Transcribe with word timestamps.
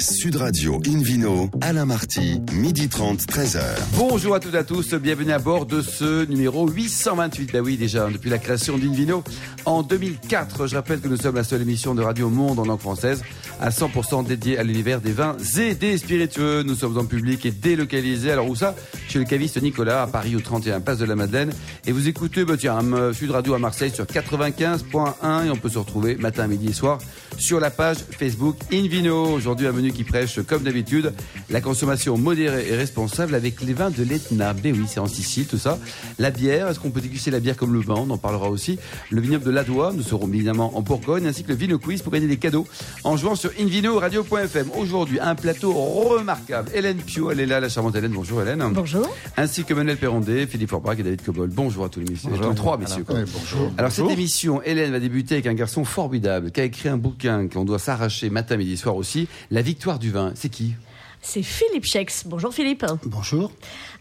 Sud 0.00 0.36
Radio 0.36 0.80
Invino, 0.86 1.50
Alain 1.60 1.84
Marty, 1.84 2.40
midi 2.52 2.88
30, 2.88 3.20
13h. 3.20 3.60
Bonjour 3.96 4.34
à 4.34 4.40
toutes 4.40 4.54
et 4.54 4.58
à 4.58 4.64
tous, 4.64 4.94
bienvenue 4.94 5.32
à 5.32 5.40
bord 5.40 5.66
de 5.66 5.82
ce 5.82 6.24
numéro 6.26 6.68
828. 6.68 7.50
Bah 7.52 7.58
oui, 7.64 7.76
déjà, 7.76 8.08
depuis 8.08 8.30
la 8.30 8.38
création 8.38 8.78
d'Invino 8.78 9.24
en 9.64 9.82
2004. 9.82 10.68
Je 10.68 10.76
rappelle 10.76 11.00
que 11.00 11.08
nous 11.08 11.16
sommes 11.16 11.34
la 11.34 11.42
seule 11.42 11.62
émission 11.62 11.96
de 11.96 12.02
radio 12.02 12.28
au 12.28 12.30
monde 12.30 12.60
en 12.60 12.64
langue 12.64 12.78
française 12.78 13.22
à 13.60 13.70
100% 13.70 14.24
dédiée 14.24 14.56
à 14.56 14.62
l'univers 14.62 15.00
des 15.00 15.10
vins 15.10 15.36
et 15.58 15.74
des 15.74 15.98
spiritueux. 15.98 16.62
Nous 16.62 16.76
sommes 16.76 16.96
en 16.96 17.04
public 17.04 17.44
et 17.44 17.50
délocalisés. 17.50 18.30
Alors 18.30 18.48
où 18.48 18.54
ça? 18.54 18.76
Chez 19.08 19.18
le 19.18 19.24
caviste 19.24 19.60
Nicolas, 19.60 20.02
à 20.02 20.06
Paris, 20.06 20.36
au 20.36 20.40
31 20.40 20.80
Place 20.80 20.98
de 20.98 21.06
la 21.06 21.16
Madeleine. 21.16 21.50
Et 21.86 21.92
vous 21.92 22.06
écoutez, 22.06 22.44
bah 22.44 22.56
tiens, 22.56 22.78
Sud 23.12 23.32
Radio 23.32 23.54
à 23.54 23.58
Marseille 23.58 23.90
sur 23.92 24.04
95.1 24.04 25.46
et 25.46 25.50
on 25.50 25.56
peut 25.56 25.70
se 25.70 25.78
retrouver 25.78 26.14
matin, 26.14 26.46
midi 26.46 26.68
et 26.68 26.72
soir 26.72 26.98
sur 27.36 27.58
la 27.58 27.70
page 27.70 27.98
Facebook 28.10 28.56
Invino. 28.72 29.32
Aujourd'hui, 29.32 29.66
un 29.66 29.72
menu 29.72 29.87
qui 29.92 30.04
prêche, 30.04 30.40
comme 30.42 30.62
d'habitude, 30.62 31.12
la 31.50 31.60
consommation 31.60 32.16
modérée 32.16 32.68
et 32.68 32.76
responsable 32.76 33.34
avec 33.34 33.60
les 33.62 33.74
vins 33.74 33.90
de 33.90 34.02
l'Etna. 34.02 34.52
Ben 34.52 34.74
oui, 34.74 34.84
c'est 34.88 35.00
en 35.00 35.06
Sicile, 35.06 35.46
tout 35.46 35.58
ça. 35.58 35.78
La 36.18 36.30
bière, 36.30 36.68
est-ce 36.68 36.78
qu'on 36.78 36.90
peut 36.90 37.00
déguster 37.00 37.30
la 37.30 37.40
bière 37.40 37.56
comme 37.56 37.72
le 37.72 37.80
vin? 37.80 37.94
On 37.96 38.10
en 38.10 38.18
parlera 38.18 38.50
aussi. 38.50 38.78
Le 39.10 39.20
vignoble 39.20 39.44
de 39.44 39.50
l'Adois, 39.50 39.92
nous 39.94 40.02
serons 40.02 40.28
évidemment 40.28 40.76
en 40.76 40.82
Bourgogne, 40.82 41.26
ainsi 41.26 41.42
que 41.42 41.48
le 41.48 41.54
Vino 41.54 41.78
Quiz 41.78 42.02
pour 42.02 42.12
gagner 42.12 42.26
des 42.28 42.36
cadeaux 42.36 42.66
en 43.04 43.16
jouant 43.16 43.34
sur 43.34 43.50
invino-radio.fm. 43.58 44.70
Aujourd'hui, 44.76 45.18
un 45.20 45.34
plateau 45.34 45.72
remarquable. 45.72 46.70
Hélène 46.74 46.98
Pio, 46.98 47.30
elle 47.30 47.40
est 47.40 47.46
là, 47.46 47.60
la 47.60 47.68
charmante 47.68 47.96
Hélène. 47.96 48.12
Bonjour 48.12 48.42
Hélène. 48.42 48.62
Bonjour. 48.72 49.08
Ainsi 49.36 49.64
que 49.64 49.74
Manuel 49.74 49.96
Perrondé, 49.96 50.46
Philippe 50.46 50.70
Forbach 50.70 50.98
et 50.98 51.02
David 51.02 51.22
Cobol. 51.22 51.48
Bonjour 51.48 51.84
à 51.84 51.88
tous 51.88 52.00
les 52.00 52.10
messieurs. 52.10 52.30
Bonjour. 52.30 52.54
Trois 52.54 52.78
messieurs. 52.78 53.04
quoi. 53.04 53.16
bonjour. 53.16 53.72
Alors 53.78 53.92
cette 53.92 54.10
émission, 54.10 54.62
Hélène 54.62 54.92
va 54.92 55.00
débuter 55.00 55.34
avec 55.34 55.46
un 55.46 55.54
garçon 55.54 55.84
formidable 55.84 56.50
qui 56.50 56.60
a 56.60 56.64
écrit 56.64 56.88
un 56.88 56.96
bouquin 56.96 57.48
qu'on 57.48 57.64
doit 57.64 57.78
s'arracher 57.78 58.30
matin, 58.30 58.56
midi, 58.56 58.76
soir 58.76 58.96
aussi. 58.96 59.28
La 59.50 59.62
victoire 59.78 60.00
du 60.00 60.10
vin. 60.10 60.32
C'est 60.34 60.48
qui 60.48 60.74
C'est 61.22 61.44
Philippe 61.44 61.84
Chex. 61.84 62.24
Bonjour 62.26 62.52
Philippe. 62.52 62.84
Bonjour. 63.04 63.52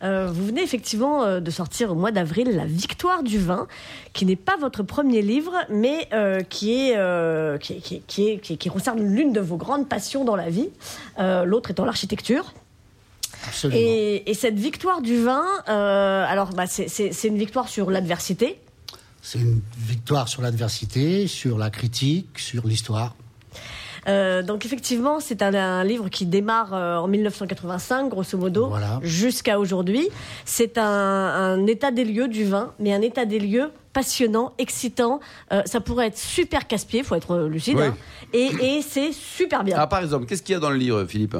Euh, 0.01 0.31
vous 0.33 0.47
venez 0.47 0.63
effectivement 0.63 1.23
euh, 1.23 1.39
de 1.39 1.51
sortir 1.51 1.91
au 1.91 1.95
mois 1.95 2.11
d'avril 2.11 2.49
La 2.55 2.65
Victoire 2.65 3.21
du 3.21 3.37
vin, 3.37 3.67
qui 4.13 4.25
n'est 4.25 4.35
pas 4.35 4.57
votre 4.57 4.81
premier 4.81 5.21
livre, 5.21 5.53
mais 5.69 6.07
euh, 6.13 6.41
qui, 6.41 6.73
est, 6.89 6.97
euh, 6.97 7.59
qui, 7.59 7.73
est- 7.73 7.79
qui, 7.79 7.95
est- 7.97 8.03
qui, 8.07 8.27
est- 8.27 8.39
qui- 8.39 8.57
qui 8.57 8.69
concerne 8.69 8.99
l'une 9.03 9.33
de 9.33 9.39
vos 9.39 9.55
grandes 9.57 9.87
passions 9.87 10.25
dans 10.25 10.35
la 10.35 10.49
vie, 10.49 10.69
euh, 11.19 11.45
l'autre 11.45 11.69
étant 11.69 11.85
l'architecture. 11.85 12.55
Absolument. 13.47 13.79
Et, 13.79 14.31
et 14.31 14.33
cette 14.33 14.57
victoire 14.57 15.01
du 15.03 15.21
vin, 15.21 15.45
euh, 15.69 16.25
alors 16.27 16.49
bah, 16.53 16.65
c'est- 16.65 16.87
c'est 16.87 17.11
c'est 17.13 17.27
une 17.27 17.37
victoire 17.37 17.67
sur 17.69 17.91
l'adversité? 17.91 18.59
C'est 19.21 19.37
une 19.37 19.61
victoire 19.77 20.27
sur 20.27 20.41
l'adversité, 20.41 21.27
sur 21.27 21.59
la 21.59 21.69
critique, 21.69 22.39
sur 22.39 22.65
l'histoire. 22.65 23.15
Euh, 24.07 24.41
donc 24.41 24.65
effectivement, 24.65 25.19
c'est 25.19 25.41
un, 25.41 25.53
un 25.53 25.83
livre 25.83 26.09
qui 26.09 26.25
démarre 26.25 26.73
euh, 26.73 26.97
en 26.97 27.07
1985, 27.07 28.09
grosso 28.09 28.37
modo, 28.37 28.67
Voilà. 28.67 28.99
jusqu'à 29.03 29.59
aujourd'hui. 29.59 30.07
C'est 30.45 30.77
un, 30.77 30.83
un 30.85 31.65
état 31.67 31.91
des 31.91 32.05
lieux 32.05 32.27
du 32.27 32.45
vin, 32.45 32.71
mais 32.79 32.93
un 32.93 33.01
état 33.01 33.25
des 33.25 33.39
lieux 33.39 33.69
passionnant, 33.93 34.53
excitant. 34.59 35.19
Euh, 35.51 35.61
ça 35.65 35.81
pourrait 35.81 36.07
être 36.07 36.17
super 36.17 36.67
casse-pied, 36.67 37.03
faut 37.03 37.15
être 37.15 37.37
lucide. 37.47 37.77
Oui. 37.77 37.85
hein. 37.85 37.95
Et, 38.33 38.49
et 38.77 38.81
c'est 38.81 39.11
super 39.11 39.63
bien. 39.63 39.75
Alors 39.75 39.89
par 39.89 39.99
exemple, 39.99 40.25
qu'est-ce 40.25 40.43
qu'il 40.43 40.53
y 40.53 40.55
a 40.55 40.59
dans 40.59 40.69
le 40.69 40.77
livre, 40.77 41.03
Philippe? 41.05 41.35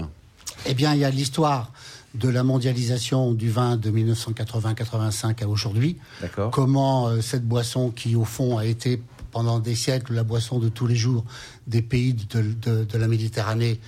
Eh 0.66 0.74
bien, 0.74 0.94
il 0.94 1.00
y 1.00 1.06
a 1.06 1.10
l'histoire 1.10 1.72
de 2.16 2.30
la 2.30 2.42
mondialisation 2.44 3.32
du 3.34 3.50
vin 3.50 3.78
de 3.78 3.92
1980-85 3.92 5.44
à 5.44 5.48
aujourd'hui. 5.48 5.98
D'accord. 6.22 6.52
Comment 6.52 7.08
euh, 7.10 7.22
cette 7.22 7.46
boisson, 7.48 7.92
qui 7.92 8.16
au 8.16 8.26
fond 8.26 8.58
a 8.58 8.66
été 8.66 9.02
pendant 9.32 9.60
des 9.60 9.76
siècles 9.76 10.14
la 10.14 10.24
boisson 10.24 10.60
de 10.60 10.70
tous 10.70 10.88
les 10.88 10.96
jours 10.96 11.26
des 11.68 11.82
pays 11.82 12.14
de, 12.14 12.98
la 12.98 13.08
Méditerranée, 13.08 13.80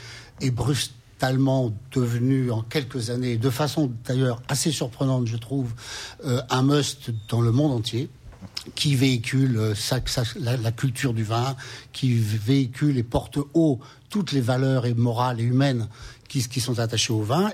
est 0.42 0.52
brutalement 0.52 1.74
devenue 1.92 2.52
en 2.52 2.62
quelques 2.62 3.10
années, 3.10 3.38
de 3.38 3.50
façon 3.50 3.92
d'ailleurs 4.06 4.42
assez 4.48 4.72
surprenante, 4.72 5.28
je 5.28 5.38
trouve, 5.38 5.72
euh, 6.26 6.42
un 6.50 6.64
must 6.64 7.12
dans 7.30 7.42
le 7.42 7.52
monde 7.52 7.72
entier 7.72 8.10
qui 8.76 8.96
véhicule 8.96 9.58
euh, 9.58 9.74
la, 10.40 10.72
culture 10.72 11.14
du 11.14 11.24
vin, 11.24 11.56
qui 11.92 12.14
véhicule 12.16 12.98
et 12.98 13.04
porte 13.04 13.38
haut 13.54 13.80
toutes 14.10 14.32
les 14.32 14.42
valeurs 14.42 14.86
morales 14.96 15.40
et 15.40 15.44
humaines 15.44 15.88
qui, 16.28 16.48
qui 16.48 16.62
sont 16.62 16.80
attachées 16.80 17.14
au 17.14 17.22
vin, 17.22 17.52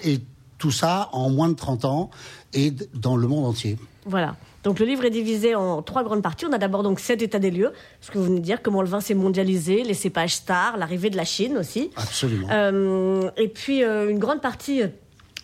tout 0.58 0.72
ça 0.72 1.10
en 1.12 1.30
moins 1.30 1.50
de 1.50 1.56
30 1.56 1.86
ans 1.86 2.10
et 2.54 2.72
dans 2.94 3.18
le 3.18 3.28
monde 3.28 3.46
entier. 3.46 3.78
Voilà. 4.06 4.36
Donc 4.66 4.80
le 4.80 4.86
livre 4.86 5.06
est 5.06 5.12
divisé 5.12 5.54
en 5.54 5.84
trois 5.84 6.04
grandes 6.04 6.24
parties. 6.24 6.46
On 6.48 6.52
a 6.52 6.58
d'abord 6.58 6.82
donc 6.82 7.00
cet 7.00 7.22
état 7.22 7.38
des 7.38 7.52
lieux, 7.52 7.72
ce 8.02 8.10
que 8.10 8.18
vous 8.18 8.26
venez 8.26 8.40
de 8.40 8.46
dire, 8.46 8.64
comment 8.64 8.82
le 8.82 8.88
vin 8.88 9.00
s'est 9.00 9.14
mondialisé, 9.14 9.84
les 9.84 9.94
cépages 9.94 10.34
stars, 10.36 10.78
l'arrivée 10.78 11.12
de 11.12 11.18
la 11.18 11.24
Chine 11.24 11.58
aussi. 11.58 11.92
Absolument. 11.96 12.48
Euh, 12.52 13.30
et 13.38 13.48
puis 13.48 13.84
euh, 13.84 14.10
une 14.10 14.18
grande 14.18 14.42
partie 14.42 14.82
euh, 14.82 14.88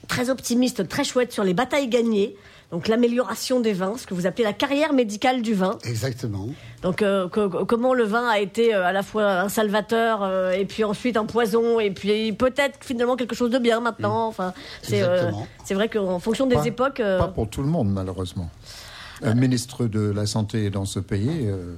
très 0.07 0.31
optimiste, 0.31 0.87
très 0.87 1.03
chouette 1.03 1.31
sur 1.31 1.43
les 1.43 1.53
batailles 1.53 1.87
gagnées. 1.87 2.35
Donc 2.71 2.87
l'amélioration 2.87 3.59
des 3.59 3.73
vins, 3.73 3.95
ce 3.97 4.07
que 4.07 4.13
vous 4.13 4.25
appelez 4.25 4.45
la 4.45 4.53
carrière 4.53 4.93
médicale 4.93 5.41
du 5.41 5.53
vin. 5.53 5.77
Exactement. 5.83 6.47
Donc 6.83 7.01
euh, 7.01 7.27
co- 7.27 7.49
co- 7.49 7.65
comment 7.65 7.93
le 7.93 8.05
vin 8.05 8.25
a 8.27 8.39
été 8.39 8.73
euh, 8.73 8.85
à 8.85 8.93
la 8.93 9.03
fois 9.03 9.41
un 9.41 9.49
salvateur 9.49 10.23
euh, 10.23 10.51
et 10.51 10.63
puis 10.65 10.83
ensuite 10.85 11.17
un 11.17 11.25
poison 11.25 11.79
et 11.81 11.91
puis 11.91 12.31
peut-être 12.31 12.77
finalement 12.81 13.17
quelque 13.17 13.35
chose 13.35 13.51
de 13.51 13.57
bien 13.59 13.81
maintenant. 13.81 14.25
Enfin, 14.27 14.53
c'est 14.83 15.03
euh, 15.03 15.31
vrai 15.71 15.89
qu'en 15.89 16.19
fonction 16.19 16.47
des 16.47 16.55
Pas- 16.55 16.65
époques. 16.67 16.99
euh, 17.01 17.19
Pas 17.19 17.27
pour 17.27 17.49
tout 17.49 17.61
le 17.61 17.67
monde, 17.67 17.91
malheureusement. 17.91 18.49
Un 19.21 19.35
ministre 19.35 19.85
de 19.85 20.09
la 20.09 20.25
Santé 20.25 20.69
dans 20.69 20.85
ce 20.85 20.99
pays 20.99 21.41
euh, 21.47 21.75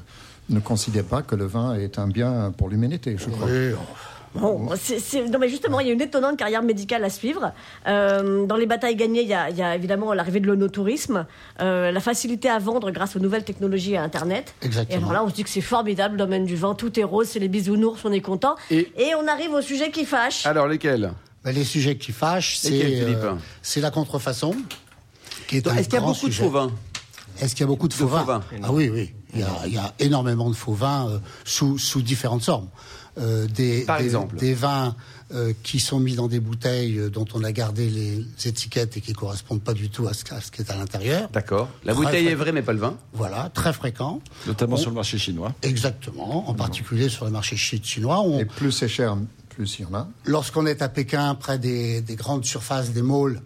ne 0.50 0.60
considère 0.60 1.04
pas 1.06 1.24
que 1.24 1.36
le 1.36 1.46
vin 1.46 1.74
est 1.76 1.98
un 2.00 2.08
bien 2.08 2.54
pour 2.56 2.70
l'humanité, 2.70 3.16
je 3.18 3.30
crois. 3.30 3.48
Bon, 4.36 4.70
c'est- 4.82 5.28
non 5.30 5.38
mais 5.38 5.48
justement, 5.48 5.80
il 5.80 5.88
y 5.88 5.90
a 5.92 5.94
une 5.94 6.02
étonnante 6.02 6.38
carrière 6.38 6.64
médicale 6.64 7.04
à 7.04 7.10
suivre. 7.10 7.52
Euh, 7.88 8.46
dans 8.46 8.56
les 8.56 8.66
batailles 8.66 8.96
gagnées, 8.96 9.22
il 9.22 9.28
y 9.28 9.34
a, 9.34 9.50
il 9.50 9.58
y 9.58 9.62
a 9.62 9.76
évidemment 9.76 10.12
l'arrivée 10.14 10.40
de 10.40 10.48
l'onotourisme, 10.48 11.26
euh, 11.62 11.92
la 11.92 12.00
facilité 12.00 12.50
à 12.50 12.58
vendre 12.60 12.90
grâce 12.92 13.16
aux 13.16 13.20
nouvelles 13.20 13.44
technologies 13.44 13.94
et 13.94 13.98
à 13.98 14.04
Internet. 14.04 14.56
Exactement. 14.64 14.96
Et 15.00 15.02
alors 15.02 15.14
là, 15.14 15.24
on 15.24 15.30
se 15.30 15.36
dit 15.36 15.44
que 15.44 15.50
c'est 15.50 15.62
formidable, 15.62 16.16
le 16.16 16.20
domaine 16.20 16.46
du 16.46 16.56
vin, 16.56 16.74
tout 16.74 17.00
est 17.00 17.04
rose, 17.04 17.28
c'est 17.28 17.40
les 17.40 17.48
bisounours, 17.48 18.04
on 18.06 18.12
est 18.12 18.22
content. 18.22 18.56
Et- 18.72 18.92
on 19.20 19.28
arrive 19.28 19.52
au 19.54 19.62
sujet 19.62 19.92
qui 19.92 20.06
fâche. 20.06 20.46
Alors 20.48 20.68
lesquels? 20.68 21.14
Ben, 21.44 21.52
les 21.54 21.64
sujets 21.64 21.98
qui 21.98 22.12
fâchent, 22.12 22.58
c'est 22.58 23.04
euh, 23.04 23.34
c'est 23.62 23.82
la 23.82 23.92
contrefaçon. 23.92 24.56
qui 25.48 25.58
est 25.58 25.68
un 25.68 25.76
Est-ce 25.76 25.90
qu'il 25.90 26.00
y 26.00 26.04
a 26.04 26.06
beaucoup 26.06 26.28
de 26.30 26.34
faux 26.34 26.50
vins 26.50 26.72
Est-ce 27.42 27.54
qu'il 27.54 27.62
y 27.62 27.64
a 27.66 27.68
beaucoup 27.68 27.88
de 27.88 27.94
faux 27.94 28.08
faux 28.08 28.16
vins 28.16 28.24
vins. 28.24 28.44
Ah 28.64 28.72
oui, 28.72 28.90
oui. 28.90 29.14
Il 29.36 29.40
y, 29.42 29.44
a, 29.44 29.50
il 29.66 29.74
y 29.74 29.78
a 29.78 29.94
énormément 30.00 30.50
de 30.50 30.56
faux 30.56 30.74
vins 30.74 31.08
euh, 31.10 31.18
sous, 31.44 31.78
sous 31.80 32.02
différentes 32.04 32.44
formes. 32.44 32.70
Euh, 33.20 33.46
des, 33.48 33.82
Par 33.82 34.00
des- 34.00 34.06
exemple 34.06 34.38
Des 34.38 34.56
vins 34.56 34.96
euh, 35.34 35.54
qui 35.62 35.80
sont 35.80 36.00
mis 36.00 36.16
dans 36.16 36.28
des 36.28 36.40
bouteilles 36.40 36.98
euh, 36.98 37.10
dont 37.12 37.26
on 37.36 37.44
a 37.44 37.52
gardé 37.52 37.88
les 37.90 38.26
étiquettes 38.48 38.98
et 38.98 39.02
qui 39.02 39.14
correspondent 39.14 39.62
pas 39.62 39.76
du 39.76 39.90
tout 39.90 40.08
à 40.08 40.14
ce, 40.16 40.24
à 40.34 40.42
ce 40.42 40.50
qui 40.50 40.62
est 40.64 40.72
à 40.72 40.76
l'intérieur. 40.76 41.30
D'accord. 41.32 41.70
La 41.84 41.94
Très 41.94 42.04
bouteille 42.04 42.28
est 42.28 42.34
vraie, 42.36 42.52
mais 42.52 42.64
pas 42.64 42.74
le 42.74 42.80
vin. 42.80 42.98
Voilà, 43.14 43.52
très 43.54 43.72
fréquent. 43.72 44.20
Notamment 44.48 44.76
On- 44.76 44.78
sur 44.78 44.90
le 44.90 44.96
marché 44.96 45.20
chinois. 45.20 45.54
Exactement, 45.62 46.50
en 46.50 46.54
particulier 46.56 47.08
sur 47.08 47.26
le 47.26 47.32
marché 47.32 47.56
chi- 47.56 47.82
chinois. 47.84 48.20
On- 48.22 48.40
Et 48.40 48.46
plus 48.46 48.72
c'est 48.72 48.88
cher, 48.88 49.16
plus 49.50 49.78
il 49.78 49.84
y 49.84 49.86
en 49.86 49.94
a. 49.94 50.08
Lorsqu'on 50.26 50.66
est 50.66 50.82
à 50.82 50.90
Pékin, 50.90 51.36
près 51.36 51.60
des, 51.60 52.02
des 52.02 52.16
grandes 52.16 52.46
surfaces, 52.46 52.90
des 52.94 53.04
malls 53.04 53.42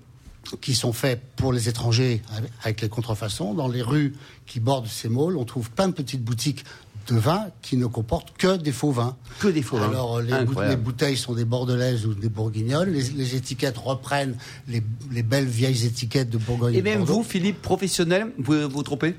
qui 0.61 0.75
sont 0.75 0.93
faits 0.93 1.21
pour 1.35 1.51
les 1.51 1.67
étrangers 1.67 2.21
avec- 2.33 2.51
avec 2.63 2.81
les 2.81 2.87
contrefaçons, 2.87 3.53
dans 3.53 3.67
les 3.67 3.81
rues 3.81 4.15
qui 4.45 4.61
bordent 4.61 4.87
ces 4.87 5.09
malls, 5.09 5.35
on 5.35 5.43
trouve 5.43 5.69
plein 5.71 5.89
de 5.89 5.93
petites 5.93 6.23
boutiques 6.23 6.63
de 7.07 7.17
vin 7.17 7.47
qui 7.61 7.77
ne 7.77 7.85
comportent 7.85 8.33
que 8.37 8.57
des 8.57 8.71
faux 8.71 8.91
vins. 8.91 9.15
Que 9.39 9.47
des 9.47 9.61
faux 9.61 9.77
vins. 9.77 9.89
Alors 9.89 10.21
les, 10.21 10.33
Incroyable. 10.33 10.75
les 10.75 10.81
bouteilles 10.81 11.17
sont 11.17 11.33
des 11.33 11.45
bordelaises 11.45 12.05
ou 12.05 12.13
des 12.13 12.29
bourguignoles, 12.29 12.89
les, 12.89 13.03
les 13.03 13.35
étiquettes 13.35 13.77
reprennent 13.77 14.35
les, 14.67 14.83
les 15.11 15.23
belles 15.23 15.45
vieilles 15.45 15.85
étiquettes 15.85 16.29
de 16.29 16.37
Bourgogne. 16.37 16.75
Et 16.75 16.81
même 16.81 16.99
Bordeaux. 16.99 17.13
vous, 17.15 17.23
Philippe, 17.23 17.61
professionnel, 17.61 18.31
vous 18.37 18.43
pouvez 18.43 18.65
vous 18.65 18.83
tromper 18.83 19.15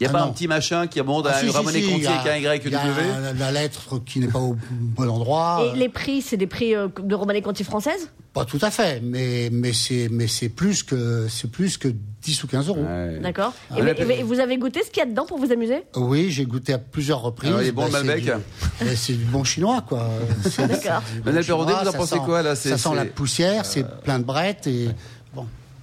Il 0.00 0.04
n'y 0.04 0.06
a 0.06 0.10
Ah 0.10 0.12
pas 0.12 0.24
non. 0.24 0.30
un 0.30 0.32
petit 0.32 0.46
machin 0.46 0.86
qui 0.86 1.00
remonte 1.00 1.26
à 1.26 1.30
Ah, 1.34 1.40
si, 1.40 1.50
Ramonet 1.50 1.80
si, 1.82 1.92
un 1.92 1.96
Y, 1.96 2.64
il 2.66 2.70
y 2.72 2.74
a 2.76 2.84
W 2.84 3.02
la, 3.20 3.32
la 3.32 3.52
lettre 3.52 3.98
qui 4.04 4.20
n'est 4.20 4.28
pas 4.28 4.38
au 4.38 4.56
bon 4.70 5.08
endroit. 5.08 5.72
Et 5.74 5.76
les 5.76 5.88
prix, 5.88 6.22
c'est 6.22 6.36
des 6.36 6.46
prix 6.46 6.74
euh, 6.74 6.86
de 7.02 7.14
Romanée 7.16 7.42
Conti 7.42 7.64
française? 7.64 8.08
Pas 8.32 8.44
tout 8.44 8.58
à 8.62 8.70
fait, 8.70 9.00
mais, 9.02 9.48
mais 9.50 9.72
c'est 9.72 10.08
mais 10.12 10.28
c'est 10.28 10.50
plus 10.50 10.84
que 10.84 11.26
c'est 11.28 11.50
plus 11.50 11.78
que 11.78 11.88
10 12.22 12.44
ou 12.44 12.46
15 12.46 12.68
euros. 12.68 12.82
Ouais. 12.82 13.18
D'accord. 13.20 13.52
Ah, 13.70 13.78
et, 13.80 14.22
vous 14.22 14.38
avez 14.38 14.58
goûté 14.58 14.82
ce 14.84 14.90
qu'il 14.90 14.98
y 15.00 15.06
a 15.06 15.08
dedans 15.08 15.24
pour 15.26 15.38
vous 15.38 15.50
amuser? 15.50 15.82
Oui, 15.96 16.30
j'ai 16.30 16.44
goûté 16.44 16.74
à 16.74 16.78
plusieurs 16.78 17.22
reprises. 17.22 17.50
Alors, 17.50 17.62
il 17.62 17.68
est 17.68 17.72
bon, 17.72 17.86
le 17.86 17.90
Bah, 17.90 17.98
c'est 18.00 18.06
Malbec 18.06 18.24
du- 18.24 18.30
bah, 18.30 18.86
C'est 18.94 19.12
du 19.14 19.24
bon 19.24 19.42
chinois, 19.44 19.82
quoi. 19.86 20.08
C'est- 20.48 20.66
D'accord. 20.68 21.02
du 21.14 21.20
bon 21.22 21.32
vous 21.64 21.88
en 21.88 21.92
pensez 21.92 22.18
quoi, 22.18 22.42
là? 22.42 22.54
C'est- 22.54 22.68
Ça 22.68 22.78
sent 22.78 22.94
la 22.94 23.06
poussière, 23.06 23.64
c'est 23.66 23.84
plein 24.02 24.18
de 24.20 24.24
brettes 24.24 24.66
et. 24.68 24.88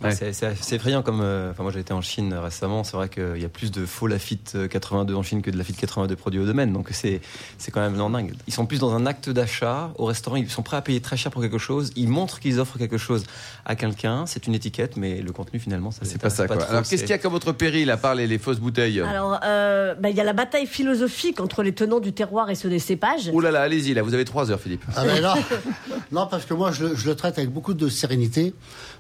Ouais. 0.04 0.12
C'est 0.14 0.44
assez 0.46 0.76
effrayant 0.76 1.02
comme. 1.02 1.22
euh, 1.22 1.52
Enfin, 1.52 1.64
moi 1.64 1.72
j'ai 1.72 1.80
été 1.80 1.94
en 1.94 2.02
Chine 2.02 2.34
récemment, 2.34 2.84
c'est 2.84 2.98
vrai 2.98 3.08
qu'il 3.10 3.38
y 3.42 3.46
a 3.46 3.50
plus 3.50 3.72
de 3.72 3.86
faux 3.86 4.08
Lafitte 4.08 4.58
82 4.70 5.16
en 5.16 5.24
Chine 5.24 5.42
que 5.42 5.50
de 5.50 5.58
Lafitte 5.58 5.78
82 5.78 6.16
produits 6.16 6.40
au 6.40 6.46
domaine, 6.46 6.74
donc 6.74 6.90
c'est 6.92 7.22
c'est 7.58 7.72
quand 7.72 7.80
même 7.82 7.96
dingue. 7.98 8.34
Ils 8.48 8.54
sont 8.54 8.66
plus 8.66 8.80
dans 8.80 8.94
un 8.94 9.06
acte 9.06 9.30
d'achat 9.30 9.92
au 9.98 10.06
restaurant, 10.06 10.36
ils 10.36 10.50
sont 10.50 10.64
prêts 10.64 10.78
à 10.78 10.82
payer 10.82 11.00
très 11.02 11.18
cher 11.18 11.32
pour 11.32 11.42
quelque 11.42 11.58
chose, 11.58 11.92
ils 11.96 12.10
montrent 12.10 12.40
qu'ils 12.40 12.60
offrent 12.60 12.78
quelque 12.78 12.98
chose 12.98 13.24
à 13.66 13.76
quelqu'un, 13.76 14.26
c'est 14.26 14.48
une 14.48 14.54
étiquette, 14.54 14.98
mais 14.98 15.22
le 15.22 15.32
contenu 15.32 15.60
finalement, 15.60 15.92
ça 15.92 16.02
C'est 16.04 16.22
pas 16.22 16.30
ça, 16.30 16.46
quoi. 16.48 16.58
trop, 16.58 16.70
Alors, 16.70 16.84
qu'est-ce 16.84 17.02
qu'il 17.02 17.10
y 17.12 17.14
a 17.14 17.18
comme 17.18 17.34
autre 17.34 17.52
péril, 17.54 17.90
à 17.90 17.98
part 17.98 18.16
les, 18.16 18.28
les 18.28 18.38
fausses 18.38 18.60
bouteilles? 18.60 19.00
Alors, 19.02 19.40
euh, 19.44 19.96
bah, 19.96 20.10
il 20.10 20.16
y 20.16 20.22
a 20.22 20.24
la 20.24 20.34
bataille 20.34 20.68
philosophique 20.68 21.40
entre 21.40 21.64
les 21.64 21.74
tenants 21.74 22.00
du 22.02 22.12
terroir 22.14 22.50
et 22.50 22.56
ceux 22.56 22.70
des 22.70 22.80
cépages. 22.80 23.32
Oh 23.34 23.40
là 23.40 23.50
là, 23.52 23.62
allez-y, 23.62 23.94
là, 23.94 24.02
vous 24.04 24.14
avez 24.14 24.26
trois 24.26 24.52
heures, 24.52 24.60
Philippe. 24.60 24.84
Ah 24.96 25.06
ben 25.06 25.22
non, 25.22 25.34
non, 26.12 26.28
parce 26.28 26.46
que 26.46 26.54
moi, 26.54 26.72
je 26.72 26.86
le 27.08 27.16
traite 27.16 27.38
avec 27.38 27.50
beaucoup 27.50 27.74
de 27.74 27.88
sérénité, 27.90 28.54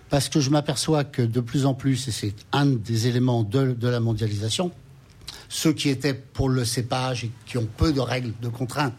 parce 0.10 0.30
que 0.30 0.40
je 0.40 0.50
m'aperçois 0.50 1.04
que 1.04 1.22
de 1.22 1.40
plus 1.40 1.66
en 1.66 1.74
plus, 1.74 2.08
et 2.08 2.12
c'est 2.12 2.36
un 2.52 2.66
des 2.66 3.08
éléments 3.08 3.44
de, 3.44 3.74
de 3.74 3.88
la 3.88 4.00
mondialisation, 4.00 4.72
ceux 5.50 5.74
qui 5.74 5.90
étaient 5.90 6.14
pour 6.14 6.50
le 6.50 6.66
cépage 6.66 7.24
et 7.24 7.32
qui 7.46 7.58
ont 7.58 7.68
peu 7.78 7.94
de 7.94 8.00
règles, 8.00 8.34
de 8.42 8.50
contraintes, 8.50 8.94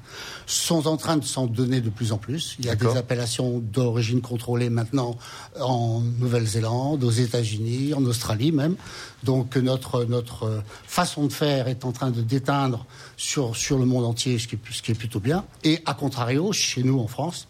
sont 0.47 0.87
en 0.87 0.97
train 0.97 1.17
de 1.17 1.25
s'en 1.25 1.47
donner 1.47 1.81
de 1.81 1.91
plus 1.91 2.13
en 2.13 2.19
plus. 2.19 2.57
Il 2.59 2.67
y 2.67 2.69
a 2.69 2.77
des 2.77 2.97
appellations 2.97 3.59
d'origine 3.59 4.21
contrôlée 4.21 4.71
maintenant 4.71 5.19
en 5.61 6.01
Nouvelle-Zélande, 6.01 7.03
aux 7.05 7.11
États-Unis, 7.11 7.95
en 7.95 8.05
Australie 8.05 8.53
même. 8.53 8.77
Donc 9.25 9.57
notre, 9.57 10.05
notre 10.05 10.45
euh, 10.45 10.61
façon 10.87 11.27
de 11.27 11.33
faire 11.33 11.69
est 11.69 11.85
en 11.85 11.93
train 11.93 12.11
de 12.11 12.23
déteindre 12.23 12.87
sur, 13.17 13.57
sur 13.57 13.79
le 13.79 13.85
monde 13.85 14.05
entier, 14.05 14.39
ce 14.39 14.47
qui, 14.47 14.55
est, 14.55 14.61
ce 14.71 14.83
qui 14.83 14.93
est 14.93 14.95
plutôt 14.95 15.21
bien. 15.21 15.45
Et 15.65 15.81
à 15.85 15.95
contrario, 15.95 16.53
chez 16.53 16.83
nous 16.83 17.01
en 17.01 17.09
France, 17.09 17.49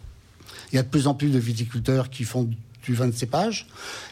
il 0.71 0.75
y 0.75 0.79
a 0.79 0.83
de 0.83 0.89
plus 0.89 1.07
en 1.07 1.13
plus 1.13 1.29
de 1.29 1.39
viticulteurs 1.39 2.09
qui 2.09 2.23
font 2.23 2.49
du 2.87 2.93
vin 2.95 3.07
de 3.07 3.11
cépage. 3.15 3.67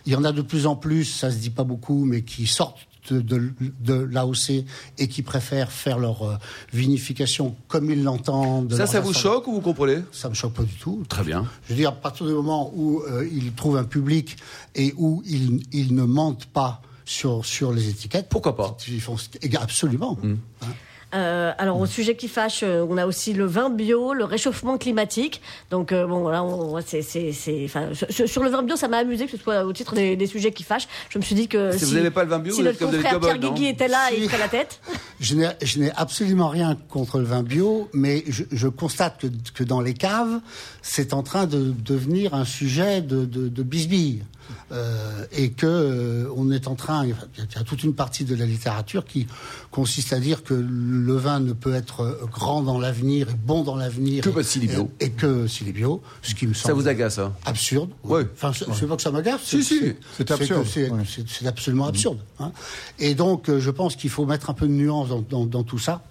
Il 0.06 0.12
y 0.12 0.16
en 0.16 0.24
a 0.24 0.32
de 0.32 0.42
plus 0.42 0.68
en 0.68 0.76
plus, 0.76 1.06
ça 1.06 1.32
se 1.32 1.38
dit 1.38 1.50
pas 1.50 1.64
beaucoup, 1.64 2.06
mais 2.06 2.22
qui 2.24 2.46
sortent 2.46 2.78
de, 3.10 3.22
de, 3.22 3.54
de 3.82 3.94
l'AOC 3.94 4.66
et 4.98 5.08
qui 5.08 5.22
préfèrent 5.22 5.72
faire 5.72 5.98
leur 6.00 6.24
euh, 6.24 6.36
vinification 6.74 7.56
comme 7.68 7.90
ils 7.90 8.04
l'entendent. 8.04 8.68
de 8.68 8.76
Ça, 8.76 8.88
ça 8.88 9.00
vous 9.00 9.14
choque 9.14 9.48
ou 9.48 9.54
vous 9.54 9.62
comprenez? 9.62 10.00
Ça 10.12 10.28
me 10.28 10.34
choque 10.34 10.54
pas 10.54 10.64
du 10.64 10.74
tout. 10.74 11.04
Très 11.08 11.24
bien. 11.24 11.46
Je 11.66 11.74
veux 11.74 11.78
dire, 11.78 11.90
à 11.90 11.96
partir 11.96 12.26
du 12.26 12.34
moment 12.34 12.72
où 12.76 13.02
euh, 13.02 13.28
ils 13.32 13.54
trouvent 13.54 13.78
un 13.78 13.84
public 13.84 14.38
et 14.74 14.94
où 14.98 15.24
ils, 15.26 15.64
ils 15.72 15.94
ne 15.96 16.04
mentent 16.04 16.48
pas 16.48 16.82
sur, 17.06 17.46
sur 17.46 17.72
les 17.72 17.90
étiquettes. 17.90 18.28
Pourquoi 18.28 18.56
pas? 18.56 18.76
Ils 18.88 19.00
font 19.02 19.18
absolument. 19.62 20.18
Hein. 20.24 20.68
Euh, 21.14 21.52
alors 21.58 21.80
au 21.80 21.86
sujet 21.86 22.16
qui 22.16 22.28
fâche, 22.28 22.62
euh, 22.64 22.86
on 22.90 22.98
a 22.98 23.06
aussi 23.06 23.34
le 23.34 23.46
vin 23.46 23.70
bio, 23.70 24.14
le 24.14 24.26
réchauffement 24.26 24.78
climatique. 24.78 25.42
Donc 25.72 25.92
euh, 25.92 26.06
bon, 26.08 26.28
là, 26.28 26.44
on, 26.44 26.80
c'est, 26.86 27.02
c'est, 27.02 27.32
c'est, 27.32 27.68
sur, 28.10 28.28
sur 28.28 28.44
le 28.44 28.50
vin 28.50 28.64
bio, 28.64 28.76
ça 28.76 28.88
m'a 28.88 28.98
amusé 28.98 29.26
que 29.26 29.32
ce 29.32 29.38
soit 29.38 29.64
au 29.64 29.72
titre 29.72 29.96
des, 29.96 30.16
des 30.16 30.28
sujets 30.28 30.52
qui 30.52 30.64
fâchent. 30.64 30.88
Je 31.10 31.18
me 31.18 31.24
suis 31.24 31.36
dit 31.36 31.48
que 31.48 31.78
Si 31.78 31.86
vous 31.86 31.94
n'aimez 31.96 32.12
pas 32.12 32.24
le 32.24 32.30
vin 32.30 32.40
bio, 32.40 32.54
si 32.54 32.62
vous 32.62 32.68
êtes 32.68 32.82
notre 32.82 32.94
comme 32.94 33.04
cow-boys, 33.04 33.20
Pierre 33.38 33.38
Guigui 33.54 33.68
était 33.68 33.88
là, 33.88 34.08
Si. 34.10 34.16
il 34.18 34.30
ferait 34.30 34.40
la 34.40 34.48
tête. 34.50 34.80
Je 35.22 35.36
n'ai, 35.36 35.48
je 35.62 35.80
n'ai 35.80 35.92
absolument 35.96 36.50
rien 36.50 36.78
contre 36.90 37.20
le 37.20 37.24
vin 37.26 37.42
bio, 37.42 37.90
mais 37.94 38.26
je, 38.28 38.44
je 38.52 38.68
constate 38.68 39.22
que, 39.22 39.28
que 39.54 39.64
dans 39.64 39.80
les 39.80 39.94
caves, 39.94 40.42
c'est 40.82 41.14
en 41.14 41.24
train 41.24 41.46
de 41.46 41.74
devenir 41.86 42.34
un 42.34 42.44
sujet 42.44 43.02
de, 43.02 43.24
de, 43.24 43.48
de 43.48 43.64
bisbille. 43.64 44.24
Euh, 44.72 45.26
et 45.32 45.52
que 45.52 45.66
euh, 45.66 46.30
on 46.36 46.52
est 46.52 46.68
en 46.68 46.76
train, 46.76 47.06
il 47.06 47.10
y 47.10 47.58
a 47.60 47.64
toute 47.64 47.84
une 47.84 47.94
partie 47.94 48.26
de 48.26 48.36
la 48.36 48.46
littérature 48.46 49.06
qui 49.06 49.28
consiste 49.72 50.12
à 50.14 50.20
dire 50.20 50.44
que 50.44 50.54
le 50.54 51.16
vin 51.16 51.40
ne 51.40 51.54
peut 51.54 51.74
être 51.74 52.20
grand 52.32 52.62
dans 52.64 52.80
l'avenir 52.80 53.30
et 53.30 53.34
bon 53.34 53.64
dans 53.64 53.76
l'avenir 53.76 54.24
Que 54.24 54.30
et- 54.30 54.34
parce 54.34 54.50
qu'il 54.50 54.64
est 54.64 54.68
bio. 54.68 54.90
et, 55.00 55.06
et 55.06 55.10
que 55.12 55.48
s'il 55.48 55.68
est 55.68 55.72
bio, 55.72 56.02
ce 56.22 56.34
qui 56.36 56.48
me 56.48 56.54
semble 56.54 56.68
Ça 56.68 56.74
vous 56.74 56.88
agace, 56.88 57.20
hein? 57.20 57.34
absurde. 57.46 57.90
Ouais. 58.04 58.26
Enfin, 58.34 58.52
c'est 58.58 58.66
c'est 58.74 58.88
pas 58.88 58.96
que 58.96 59.02
ça 59.02 59.12
m'agace. 59.12 59.42
Si, 59.44 59.64
si. 59.64 59.80
C'est 60.18 60.30
absurde, 60.32 60.66
C'est 60.68 60.90
ouais. 60.92 61.48
absolument 61.48 61.86
absurde. 61.88 62.20
hein. 62.40 62.52
Et 63.00 63.14
donc, 63.16 63.50
euh, 63.50 63.60
je 63.60 63.70
pense 63.72 63.96
qu'il 63.96 64.10
faut 64.10 64.26
mettre 64.26 64.50
un 64.50 64.54
peu 64.54 64.68
de 64.68 64.74
nuance 64.74 65.10
dans, 65.10 65.22
dans- 65.22 65.46
dans 65.46 65.64
tout 65.64 65.80
ça. 65.80 66.04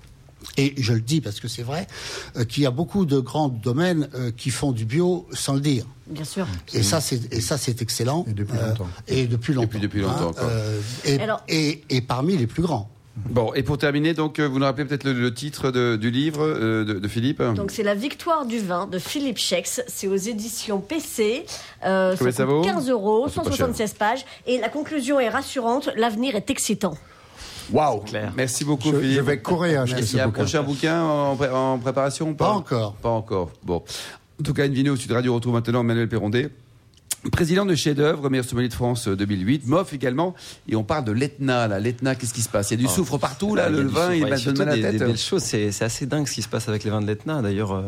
Et 0.58 0.75
je 0.76 0.92
le 0.92 1.00
dis 1.00 1.20
parce 1.22 1.40
que 1.40 1.48
c'est 1.48 1.62
vrai 1.62 1.86
euh, 2.36 2.44
qu'il 2.44 2.62
y 2.62 2.66
a 2.66 2.70
beaucoup 2.70 3.06
de 3.06 3.19
grands 3.19 3.48
domaines 3.48 4.08
euh, 4.14 4.31
qui 4.31 4.50
font 4.50 4.72
du 4.72 4.84
bio 4.84 5.26
sans 5.32 5.54
le 5.54 5.60
dire. 5.60 5.86
Bien 6.06 6.25
sûr. 6.25 6.47
Et 6.75 6.83
ça, 6.83 7.01
c'est 7.01 7.33
et 7.33 7.41
ça, 7.41 7.56
c'est 7.56 7.81
excellent. 7.83 8.25
Et 8.29 8.35
depuis 8.35 8.59
Euh, 8.59 8.69
longtemps. 8.69 8.89
et 9.09 9.27
depuis 9.27 9.55
longtemps. 9.55 9.69
puis 9.69 9.81
depuis 9.81 10.01
longtemps, 10.03 10.33
quoi. 10.33 10.45
euh, 10.45 10.81
et, 11.05 11.19
Alors- 11.21 11.43
et, 11.49 11.83
et 11.91 12.01
parmi 12.03 12.37
les 12.37 12.47
plus 12.47 12.62
grands. 12.62 12.91
Bon, 13.17 13.55
et 13.55 13.62
pour 13.62 13.79
terminer, 13.79 14.12
donc, 14.12 14.41
euh, 14.41 14.49
vous 14.49 14.59
nous 14.59 14.65
rappelez 14.65 14.85
peut-être 14.87 15.05
le, 15.05 15.12
le 15.12 15.33
titre 15.33 15.71
de- 15.71 15.95
du 15.95 16.11
livre 16.11 16.43
euh, 16.45 16.85
de, 16.85 16.95
de 16.95 17.09
Philippe? 17.09 17.41
Donc 17.55 17.71
c'est 17.71 17.85
la 17.85 17.95
victoire 17.95 18.45
du 18.45 18.59
vin 18.59 18.87
de 18.89 18.99
Philippe 18.99 19.39
Schex. 19.39 19.83
C'est 19.87 20.09
aux 20.09 20.17
éditions 20.17 20.81
PC. 20.81 21.47
Euh, 21.87 22.17
Combien 22.19 22.33
ça 22.33 22.45
vaut? 22.45 22.61
15 22.62 22.91
euros, 22.91 23.23
Oh, 23.27 23.29
c'est 23.29 23.37
pas 23.37 23.45
176 23.45 23.93
pages. 23.95 24.25
Et 24.49 24.59
la 24.59 24.69
conclusion 24.69 25.21
est 25.21 25.29
rassurante. 25.29 25.91
L'avenir 25.97 26.35
est 26.35 26.51
excitant. 26.51 26.99
Waouh. 27.73 28.03
Merci 28.37 28.65
beaucoup, 28.65 28.91
Je, 28.93 28.99
Philippe. 28.99 29.17
je 29.17 29.21
vais 29.23 29.39
courir 29.39 29.83
acheter 29.83 30.03
Il 30.03 30.17
y 30.17 30.21
a 30.21 30.27
un 30.27 30.31
prochain 30.31 30.62
bouquin 30.65 31.01
en, 31.03 31.39
en 31.41 31.79
préparation 31.79 32.31
ou 32.31 32.35
pas? 32.35 32.47
Pas 32.47 32.51
encore. 32.53 32.93
Pas 32.95 33.09
encore. 33.11 33.51
Bon. 33.62 33.83
En 34.40 34.42
tout 34.42 34.52
cas, 34.52 34.66
une 34.66 34.75
vidéo 34.75 34.96
Sud 34.96 35.12
Radio 35.12 35.34
retrouve 35.34 35.54
maintenant 35.54 35.84
Manuel 35.84 36.08
Perrondet. 36.08 36.50
Président 37.32 37.65
de 37.65 37.75
chef-d'œuvre, 37.75 38.29
meilleur 38.31 38.44
sommelier 38.44 38.69
de 38.69 38.75
France 38.75 39.09
euh, 39.09 39.17
2008, 39.17 39.67
MOF 39.67 39.93
également, 39.93 40.35
et 40.69 40.76
on 40.76 40.85
parle 40.85 41.05
de 41.05 41.12
l'Etna, 41.12 41.67
là. 41.69 41.81
L'Etna, 41.81 42.15
qu'est-ce 42.15 42.35
qui 42.35 42.43
se 42.43 42.49
passe? 42.49 42.71
Il 42.71 42.75
y 42.75 42.76
a 42.76 42.79
du 42.81 42.87
Oh. 42.87 42.94
soufre 42.94 43.19
partout, 43.19 43.55
là, 43.55 43.69
Il 43.71 43.76
y 43.76 43.79
a 43.79 43.82
le 43.82 43.88
vin, 43.88 44.12
il 44.15 44.26
va 44.26 44.37
surtout 44.37 44.59
donner 44.59 44.76
la 44.76 44.91
tête. 44.91 44.99
des 45.00 45.06
belles 45.06 45.17
choses. 45.17 45.43
C'est 45.43 45.73
c'est 45.73 45.85
assez 45.85 46.06
dingue 46.06 46.29
ce 46.29 46.35
qui 46.35 46.43
se 46.43 46.49
passe 46.49 46.69
avec 46.69 46.85
les 46.85 46.91
vins 46.91 47.00
de 47.00 47.06
l'Etna. 47.06 47.41
D'ailleurs, 47.43 47.73
euh, 47.73 47.82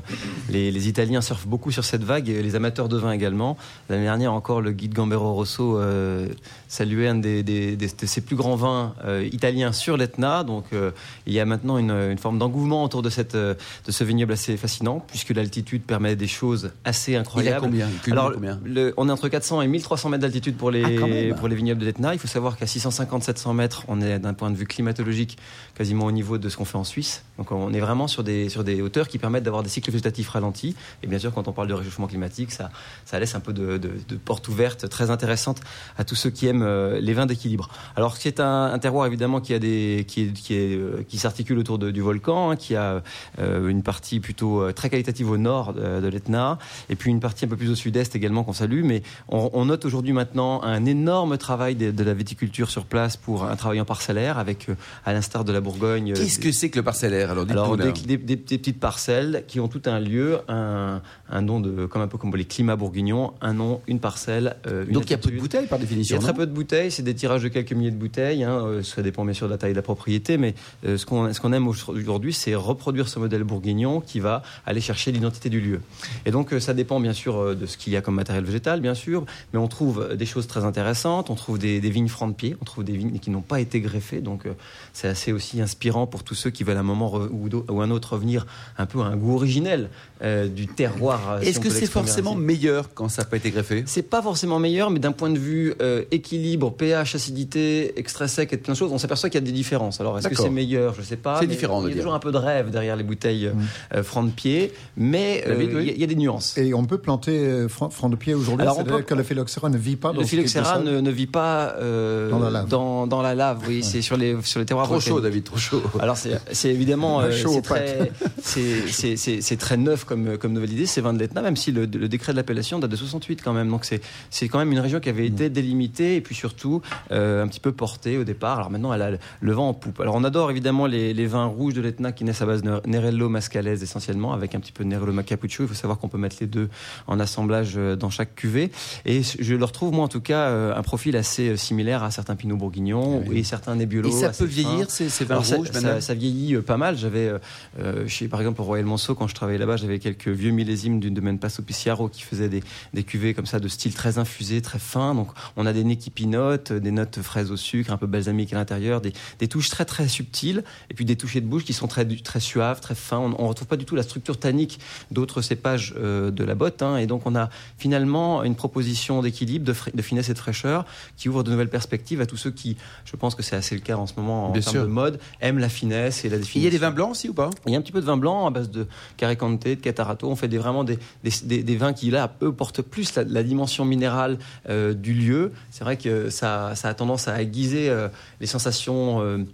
les, 0.50 0.70
les 0.70 0.88
Italiens 0.88 1.20
surfent 1.20 1.46
beaucoup 1.46 1.70
sur 1.70 1.84
cette 1.84 2.02
vague, 2.02 2.28
et 2.28 2.42
les 2.42 2.54
amateurs 2.54 2.88
de 2.88 2.96
vin 2.96 3.12
également. 3.12 3.56
L'année 3.90 4.04
dernière, 4.04 4.32
encore, 4.32 4.60
le 4.62 4.72
guide 4.72 4.94
Gambero 4.94 5.34
Rosso 5.34 5.78
euh, 5.78 6.26
saluait 6.68 7.08
un 7.08 7.16
des, 7.16 7.42
des- 7.42 7.76
des- 7.76 7.88
de 7.88 8.06
ses 8.06 8.20
plus 8.22 8.36
grands 8.36 8.56
vins 8.56 8.94
euh, 9.04 9.28
italiens 9.32 9.72
sur 9.72 9.96
l'Etna. 9.96 10.44
Donc, 10.44 10.64
euh, 10.72 10.90
il 11.26 11.32
y 11.34 11.40
a 11.40 11.44
maintenant 11.44 11.78
une, 11.78 11.90
une 11.90 12.18
forme 12.18 12.38
d'engouement 12.38 12.84
autour 12.84 13.02
de, 13.02 13.10
cette, 13.10 13.34
euh, 13.34 13.54
de 13.86 13.92
ce 13.92 14.02
vignoble 14.02 14.32
assez 14.32 14.56
fascinant, 14.56 15.04
puisque 15.06 15.30
l'altitude 15.30 15.82
permet 15.82 16.16
des 16.16 16.26
choses 16.26 16.70
assez 16.84 17.16
incroyables. 17.16 17.60
combien? 17.66 17.86
Il 17.92 17.98
culmine 18.00 18.18
Alors, 18.18 18.32
combien? 18.32 18.60
le- 18.64 18.94
on 18.96 19.08
est 19.08 19.12
entre 19.12 19.25
400 19.28 19.62
et 19.62 19.68
1300 19.68 20.08
mètres 20.10 20.22
d'altitude 20.22 20.56
pour 20.56 20.68
Ah, 20.68 20.72
les, 20.72 20.98
même. 20.98 21.34
pour 21.36 21.48
les 21.48 21.56
vignobles 21.56 21.80
de 21.80 21.86
l'Etna. 21.86 22.12
Il 22.14 22.18
faut 22.18 22.26
savoir 22.28 22.56
qu'à 22.56 22.66
650-700 22.66 23.54
mètres, 23.54 23.84
on 23.88 24.00
est 24.00 24.18
d'un 24.18 24.34
point 24.34 24.50
de 24.50 24.56
vue 24.56 24.66
climatologique 24.66 25.38
quasiment 25.76 26.06
au 26.06 26.12
niveau 26.12 26.38
de 26.38 26.48
ce 26.48 26.56
qu'on 26.56 26.64
fait 26.64 26.78
en 26.78 26.84
Suisse. 26.84 27.24
Donc 27.38 27.52
on 27.52 27.72
est 27.72 27.80
vraiment 27.80 28.06
sur 28.08 28.24
des, 28.24 28.48
sur 28.48 28.64
des 28.64 28.80
hauteurs 28.82 29.08
qui 29.08 29.18
permettent 29.18 29.42
d'avoir 29.44 29.62
des 29.62 29.68
cycles 29.68 29.90
végétatifs 29.90 30.28
ralentis. 30.28 30.74
Et 31.02 31.06
bien 31.06 31.18
sûr, 31.18 31.32
quand 31.34 31.48
on 31.48 31.52
parle 31.52 31.68
de 31.68 31.74
réchauffement 31.74 32.06
climatique, 32.06 32.50
ça, 32.52 32.70
ça 33.04 33.18
laisse 33.20 33.34
un 33.34 33.40
peu 33.40 33.52
de, 33.52 33.76
de, 33.78 33.90
de 34.08 34.16
porte 34.16 34.48
ouverte 34.48 34.88
très 34.88 35.10
intéressante 35.10 35.60
à 35.98 36.04
tous 36.04 36.14
ceux 36.14 36.30
qui 36.30 36.46
aiment 36.46 36.62
euh, 36.62 36.98
les 37.00 37.12
vins 37.14 37.26
d'équilibre. 37.26 37.68
Alors 37.96 38.16
c'est 38.16 38.40
un, 38.40 38.64
un 38.72 38.78
terroir 38.78 39.06
évidemment 39.06 39.40
qui, 39.40 39.52
a 39.54 39.58
des, 39.58 40.04
qui, 40.08 40.32
qui, 40.32 40.54
euh, 40.54 41.02
qui 41.08 41.18
s'articule 41.18 41.58
autour 41.58 41.78
de- 41.78 41.90
du 41.90 42.00
volcan, 42.00 42.50
hein, 42.50 42.56
qui 42.56 42.74
a 42.74 43.02
euh, 43.38 43.68
une 43.68 43.82
partie 43.82 44.20
plutôt 44.20 44.72
très 44.72 44.88
qualitative 44.90 45.30
au 45.30 45.36
nord 45.38 45.72
de, 45.74 46.00
de 46.00 46.08
l'Etna, 46.08 46.58
et 46.88 46.96
puis 46.96 47.10
une 47.10 47.20
partie 47.20 47.44
un 47.44 47.48
peu 47.48 47.56
plus 47.56 47.70
au 47.70 47.74
sud-est 47.74 48.16
également 48.16 48.44
qu'on 48.44 48.52
salue. 48.52 48.82
Mais 48.84 49.02
on, 49.28 49.50
on 49.52 49.64
note 49.66 49.84
aujourd'hui 49.84 50.12
maintenant 50.12 50.62
un 50.62 50.84
énorme 50.84 51.38
travail 51.38 51.74
de, 51.74 51.90
de 51.90 52.04
la 52.04 52.14
viticulture 52.14 52.70
sur 52.70 52.84
place 52.84 53.16
pour 53.16 53.44
un 53.44 53.56
travail 53.56 53.80
en 53.80 53.84
parcellaire, 53.84 54.38
avec, 54.38 54.68
euh, 54.68 54.74
à 55.04 55.12
l'instar 55.12 55.44
de 55.44 55.52
la 55.52 55.60
Bourgogne, 55.60 56.12
euh, 56.12 56.16
Qu'est-ce 56.16 56.38
que 56.38 56.52
c'est 56.52 56.70
que 56.70 56.76
le 56.78 56.82
parcellaire? 56.82 57.30
Alors, 57.30 57.46
alors 57.48 57.76
des, 57.76 57.92
des- 57.92 58.16
des- 58.16 58.36
des 58.36 58.58
petites 58.58 58.80
parcelles 58.80 59.44
qui 59.48 59.60
ont 59.60 59.68
tout 59.68 59.82
un 59.86 59.98
lieu, 60.00 60.38
un, 60.48 61.00
un 61.30 61.42
nom 61.42 61.60
de 61.60 61.86
comme 61.86 62.02
un 62.02 62.08
peu 62.08 62.18
comme 62.18 62.34
les 62.36 62.44
climats 62.44 62.76
bourguignons, 62.76 63.32
un 63.40 63.54
nom, 63.54 63.80
une 63.86 64.00
parcelle, 64.00 64.56
euh, 64.66 64.84
une 64.86 64.92
Donc, 64.94 65.04
il 65.06 65.10
y 65.10 65.14
a 65.14 65.18
peu 65.18 65.30
de 65.30 65.38
bouteilles, 65.38 65.66
par 65.66 65.78
Il 65.78 65.82
y 65.82 65.86
définition. 65.86 66.16
a 66.16 66.20
très 66.20 66.34
peu 66.34 66.46
de 66.46 66.52
bouteilles, 66.52 66.90
c'est 66.90 67.02
des 67.02 67.14
tirages 67.14 67.42
de 67.42 67.48
quelques 67.48 67.72
milliers 67.72 67.90
de 67.90 67.96
bouteilles. 67.96 68.44
hein, 68.44 68.80
ça 68.82 69.02
dépend 69.02 69.24
bien 69.24 69.34
sûr 69.34 69.46
de 69.46 69.52
la 69.52 69.58
taille 69.58 69.72
de 69.72 69.76
la 69.76 69.82
propriété, 69.82 70.38
mais 70.38 70.54
euh, 70.84 70.96
ce 70.98 71.06
qu'on 71.06 71.32
ce 71.32 71.40
qu'on 71.40 71.52
aime 71.52 71.66
aujourd'hui, 71.68 72.32
c'est 72.32 72.54
reproduire 72.54 73.08
ce 73.08 73.18
modèle 73.18 73.44
bourguignon 73.44 74.00
qui 74.00 74.20
va 74.20 74.42
aller 74.66 74.80
chercher 74.80 75.12
l'identité 75.12 75.48
du 75.50 75.60
lieu. 75.60 75.80
Et 76.24 76.30
donc 76.30 76.52
ça 76.60 76.74
dépend 76.74 77.00
bien 77.00 77.12
sûr 77.12 77.54
de 77.56 77.66
ce 77.66 77.76
qu'il 77.76 77.92
y 77.92 77.96
a 77.96 78.00
comme 78.00 78.14
matériel 78.14 78.44
végétal, 78.44 78.80
bien 78.80 78.94
sûr, 78.94 79.05
mais 79.52 79.58
on 79.58 79.68
trouve 79.68 80.14
des 80.16 80.26
choses 80.26 80.46
très 80.46 80.64
intéressantes. 80.64 81.30
On 81.30 81.34
trouve 81.34 81.58
des, 81.58 81.80
des 81.80 81.90
vignes 81.90 82.08
francs 82.08 82.30
de 82.30 82.36
pied, 82.36 82.56
on 82.60 82.64
trouve 82.64 82.84
des 82.84 82.96
vignes 82.96 83.18
qui 83.18 83.30
n'ont 83.30 83.40
pas 83.40 83.60
été 83.60 83.80
greffées, 83.80 84.20
donc 84.20 84.46
euh, 84.46 84.52
c'est 84.92 85.08
assez 85.08 85.32
aussi 85.32 85.60
inspirant 85.60 86.06
pour 86.06 86.22
tous 86.24 86.34
ceux 86.34 86.50
qui 86.50 86.64
veulent 86.64 86.76
à 86.76 86.80
un 86.80 86.82
moment 86.82 87.14
ou, 87.16 87.48
ou 87.68 87.80
un 87.80 87.90
autre 87.90 88.14
revenir 88.14 88.46
un 88.78 88.86
peu 88.86 89.00
à 89.00 89.04
un 89.06 89.16
goût 89.16 89.34
originel 89.34 89.88
euh, 90.22 90.48
du 90.48 90.66
terroir. 90.66 91.32
euh, 91.32 91.42
si 91.42 91.48
Est-ce 91.48 91.60
que 91.60 91.70
c'est 91.70 91.86
forcément 91.86 92.32
ainsi. 92.32 92.40
meilleur 92.40 92.94
quand 92.94 93.08
ça 93.08 93.22
n'a 93.22 93.28
pas 93.28 93.36
été 93.36 93.50
greffé? 93.50 93.84
C'est 93.86 94.02
pas 94.02 94.22
forcément 94.22 94.58
meilleur, 94.58 94.90
mais 94.90 94.98
d'un 94.98 95.12
point 95.12 95.30
de 95.30 95.38
vue 95.38 95.74
euh, 95.82 96.04
équilibre, 96.10 96.70
pH, 96.72 97.14
acidité, 97.14 97.98
extrait 97.98 98.28
sec 98.28 98.52
et 98.52 98.56
plein 98.56 98.72
de 98.72 98.78
choses, 98.78 98.92
on 98.92 98.98
s'aperçoit 98.98 99.28
qu'il 99.30 99.40
y 99.40 99.42
a 99.42 99.46
des 99.46 99.52
différences. 99.52 100.00
Alors, 100.00 100.18
est-ce 100.18 100.28
que 100.28 100.34
c'est 100.34 100.50
meilleur? 100.50 100.94
Je 100.94 101.02
sais 101.02 101.16
pas. 101.16 101.40
C'est 101.40 101.46
différent, 101.46 101.82
Il 101.86 101.90
y 101.90 101.92
a 101.92 101.96
toujours 101.96 102.14
un 102.14 102.18
peu 102.18 102.32
de 102.32 102.38
rêve 102.38 102.70
derrière 102.70 102.96
les 102.96 103.02
bouteilles 103.04 103.50
euh, 103.94 104.02
francs 104.02 104.26
de 104.26 104.30
pied, 104.32 104.72
mais 104.96 105.44
euh, 105.46 105.62
il 105.62 105.74
oui. 105.76 105.84
y 105.86 105.90
a- 105.90 105.92
il 105.92 106.00
y, 106.00 106.04
a 106.04 106.06
des 106.06 106.14
nuances. 106.16 106.56
Et 106.58 106.72
on 106.74 106.84
peut 106.84 106.98
planter 106.98 107.32
euh, 107.38 107.68
franc, 107.68 107.90
franc 107.90 108.08
de 108.08 108.16
pied 108.16 108.34
aujourd'hui 108.34 108.62
Alors, 108.62 108.78
Que 109.02 109.14
le 109.14 109.22
phylloxéra 109.22 109.68
ne 109.68 109.78
vit 109.78 109.96
pas 109.96 110.12
dans 110.12 110.20
Le 110.20 110.26
phylloxéra 110.26 110.78
ne, 110.80 111.00
ne 111.00 111.10
vit 111.10 111.26
pas 111.26 111.74
euh, 111.80 112.30
Dans 112.30 112.38
la 112.38 112.50
lave. 112.50 112.68
Dans, 112.68 113.06
dans 113.06 113.22
la 113.22 113.34
lave, 113.34 113.60
oui, 113.68 113.82
c'est 113.82 114.02
sur 114.02 114.16
les 114.16 114.36
sur 114.42 114.60
les 114.60 114.66
terroirs 114.66 114.86
Trop 114.86 115.00
chaud. 115.00 115.20
David, 115.20 115.44
trop 115.44 115.56
chaud. 115.58 115.82
Alors 116.00 116.16
c'est 116.16 116.68
évidemment 116.70 117.20
euh, 117.20 117.30
Chaud 117.32 117.50
c'est 117.54 117.62
très 117.62 118.12
c'est- 118.42 118.86
c'est 118.88 119.16
c'est- 119.16 119.40
c'est 119.40 119.56
très 119.56 119.76
neuf 119.76 120.04
comme 120.04 120.36
comme 120.38 120.52
nouvelle 120.52 120.72
idée, 120.72 120.86
c'est 120.86 121.00
vin 121.00 121.12
de 121.12 121.18
l'Etna, 121.18 121.42
même 121.42 121.56
si 121.56 121.72
le, 121.72 121.82
le 121.82 122.08
décret 122.08 122.32
de 122.32 122.36
l'appellation 122.36 122.78
date 122.78 122.90
de 122.90 122.96
68 122.96 123.42
quand 123.42 123.52
même. 123.52 123.68
Donc 123.70 123.84
c'est 123.84 124.00
c'est 124.30 124.48
quand 124.48 124.58
même 124.58 124.72
une 124.72 124.80
région 124.80 125.00
qui 125.00 125.08
avait 125.08 125.26
été 125.26 125.48
délimitée 125.50 126.16
et 126.16 126.20
puis 126.20 126.34
surtout 126.34 126.82
euh, 127.12 127.42
un 127.42 127.48
petit 127.48 127.60
peu 127.60 127.72
portée 127.72 128.18
au 128.18 128.24
départ. 128.24 128.58
Alors 128.58 128.70
maintenant 128.70 128.92
elle 128.92 129.02
a 129.02 129.10
le- 129.12 129.18
le 129.40 129.52
vent 129.52 129.68
en 129.68 129.74
poupe. 129.74 130.00
Alors 130.00 130.14
on 130.14 130.24
adore 130.24 130.50
évidemment 130.50 130.86
les, 130.86 131.14
les 131.14 131.26
vins 131.26 131.46
rouges 131.46 131.74
de 131.74 131.80
l'Etna 131.80 132.12
qui 132.12 132.24
naissent 132.24 132.42
à 132.42 132.46
base 132.46 132.62
de 132.62 132.80
Nerello 132.86 133.28
Mascalese 133.28 133.82
essentiellement 133.82 134.32
avec 134.32 134.54
un 134.54 134.60
petit 134.60 134.72
peu 134.72 134.84
de 134.84 134.88
Nerello 134.88 135.12
Macapuccio. 135.12 135.64
Il 135.64 135.68
faut 135.68 135.74
savoir 135.74 135.98
qu'on 135.98 136.08
peut 136.08 136.18
mettre 136.18 136.36
les 136.40 136.46
deux 136.46 136.68
en 137.06 137.18
assemblage 137.20 137.74
dans 137.98 138.10
chaque 138.10 138.34
cuvée 138.34 138.70
et 139.04 139.22
je 139.22 139.54
leur 139.54 139.72
trouve 139.72 139.92
moi 139.92 140.04
en 140.04 140.08
tout 140.08 140.20
cas 140.20 140.48
euh, 140.48 140.74
un 140.74 140.82
profil 140.82 141.16
assez 141.16 141.50
euh, 141.50 141.56
similaire 141.56 142.02
à 142.02 142.10
certains 142.10 142.36
Pinot 142.36 142.56
Bourguignon 142.56 143.22
et 143.32 143.44
certains 143.44 143.74
Nebbiolo. 143.76 144.08
Et 144.08 144.12
ça 144.12 144.30
peut 144.30 144.44
vieillir, 144.44 144.90
ces, 144.90 145.08
ces 145.08 145.24
vins 145.24 145.42
ça, 145.42 145.56
rouges, 145.56 145.70
ça, 146.00 146.14
vieillit 146.14 146.54
euh, 146.54 146.62
pas 146.62 146.76
mal. 146.76 146.96
J'avais, 146.96 147.32
euh, 147.80 148.06
chez, 148.06 148.28
par 148.28 148.40
exemple, 148.40 148.60
au 148.60 148.64
Royal 148.64 148.86
Monceau, 148.86 149.14
quand 149.14 149.26
je 149.28 149.34
travaillais 149.34 149.58
là-bas, 149.58 149.76
j'avais 149.76 149.98
quelques 149.98 150.28
vieux 150.28 150.50
millésimes 150.50 151.00
d'une 151.00 151.14
domaine 151.14 151.38
Passo 151.38 151.62
Piciaro 151.62 152.08
qui 152.08 152.22
faisaient 152.22 152.48
des, 152.48 152.62
des 152.94 153.02
cuvées 153.02 153.34
comme 153.34 153.46
ça 153.46 153.60
de 153.60 153.68
style 153.68 153.94
très 153.94 154.18
infusé, 154.18 154.60
très 154.62 154.78
fin. 154.78 155.14
Donc, 155.14 155.28
on 155.56 155.66
a 155.66 155.72
des 155.72 155.84
nez 155.84 155.96
qui 155.96 156.10
pinotent, 156.10 156.72
des 156.72 156.90
notes 156.90 157.20
fraises 157.22 157.50
au 157.50 157.56
sucre, 157.56 157.92
un 157.92 157.96
peu 157.96 158.06
balsamique 158.06 158.52
à 158.52 158.56
l'intérieur, 158.56 159.00
des, 159.00 159.12
des 159.38 159.48
touches 159.48 159.70
très 159.70 159.84
très 159.84 160.08
subtiles, 160.08 160.64
et 160.90 160.94
puis 160.94 161.04
des 161.04 161.16
touchés 161.16 161.40
de 161.40 161.46
bouche 161.46 161.64
qui 161.64 161.72
sont 161.72 161.88
très 161.88 162.04
très 162.04 162.40
suaves, 162.40 162.80
très 162.80 162.94
fins. 162.94 163.18
On, 163.18 163.34
on 163.38 163.48
retrouve 163.48 163.68
pas 163.68 163.76
du 163.76 163.84
tout 163.84 163.96
la 163.96 164.02
structure 164.02 164.38
tannique 164.38 164.78
d'autres 165.10 165.42
cépages 165.42 165.94
euh, 165.96 166.30
de 166.30 166.44
la 166.44 166.54
botte, 166.54 166.82
hein. 166.82 166.96
et 166.96 167.06
donc 167.06 167.22
on 167.26 167.34
a 167.34 167.50
finalement 167.78 168.42
une 168.44 168.54
proposition 168.68 169.22
d'équilibre, 169.22 169.64
de, 169.64 170.02
finesse 170.02 170.28
et 170.28 170.34
de 170.34 170.38
fraîcheur 170.38 170.84
qui 171.16 171.28
ouvre 171.28 171.42
de 171.44 171.50
nouvelles 171.50 171.68
perspectives 171.68 172.20
à 172.20 172.26
tous 172.26 172.36
ceux 172.36 172.50
qui, 172.50 172.76
je 173.04 173.14
pense 173.16 173.34
que 173.34 173.42
c'est 173.42 173.56
assez 173.56 173.74
le 173.74 173.80
cas 173.80 173.96
en 173.96 174.06
ce 174.06 174.14
moment 174.16 174.46
en 174.48 174.52
Bien 174.52 174.60
termes 174.60 174.72
sûr. 174.76 174.82
de 174.82 174.88
mode, 174.88 175.18
aiment 175.40 175.58
la 175.58 175.68
finesse 175.68 176.24
et 176.24 176.28
la 176.28 176.36
Il 176.36 176.40
définition. 176.40 176.64
y 176.64 176.66
a 176.66 176.70
des 176.70 176.78
vins 176.78 176.90
blancs 176.90 177.10
aussi 177.12 177.28
ou 177.28 177.34
pas? 177.34 177.50
Il 177.66 177.72
y 177.72 177.76
a 177.76 177.78
un 177.78 177.82
petit 177.82 177.92
peu 177.92 178.00
de 178.00 178.06
vin 178.06 178.16
blanc 178.16 178.46
à 178.46 178.50
base 178.50 178.70
de 178.70 178.86
Caricante, 179.16 179.62
de 179.64 179.74
Catarato. 179.74 180.28
On 180.28 180.36
fait 180.36 180.48
des, 180.48 180.58
vraiment 180.58 180.82
des, 180.84 180.98
des, 181.24 181.30
des- 181.44 181.62
des 181.62 181.76
vins 181.76 181.92
qui, 181.92 182.10
là, 182.10 182.32
eux, 182.42 182.52
portent 182.52 182.82
plus 182.82 183.14
la, 183.14 183.22
la 183.24 183.42
dimension 183.42 183.84
minérale 183.84 184.38
euh, 184.68 184.92
du 184.94 185.14
lieu. 185.14 185.52
C'est 185.70 185.84
vrai 185.84 185.96
que 185.96 186.28
ça, 186.30 186.74
ça 186.74 186.88
a 186.88 186.94
tendance 186.94 187.28
à 187.28 187.40
aiguiser 187.40 187.88
euh, 187.88 188.08
les 188.40 188.46
sensations, 188.46 189.20
euh, 189.22 189.44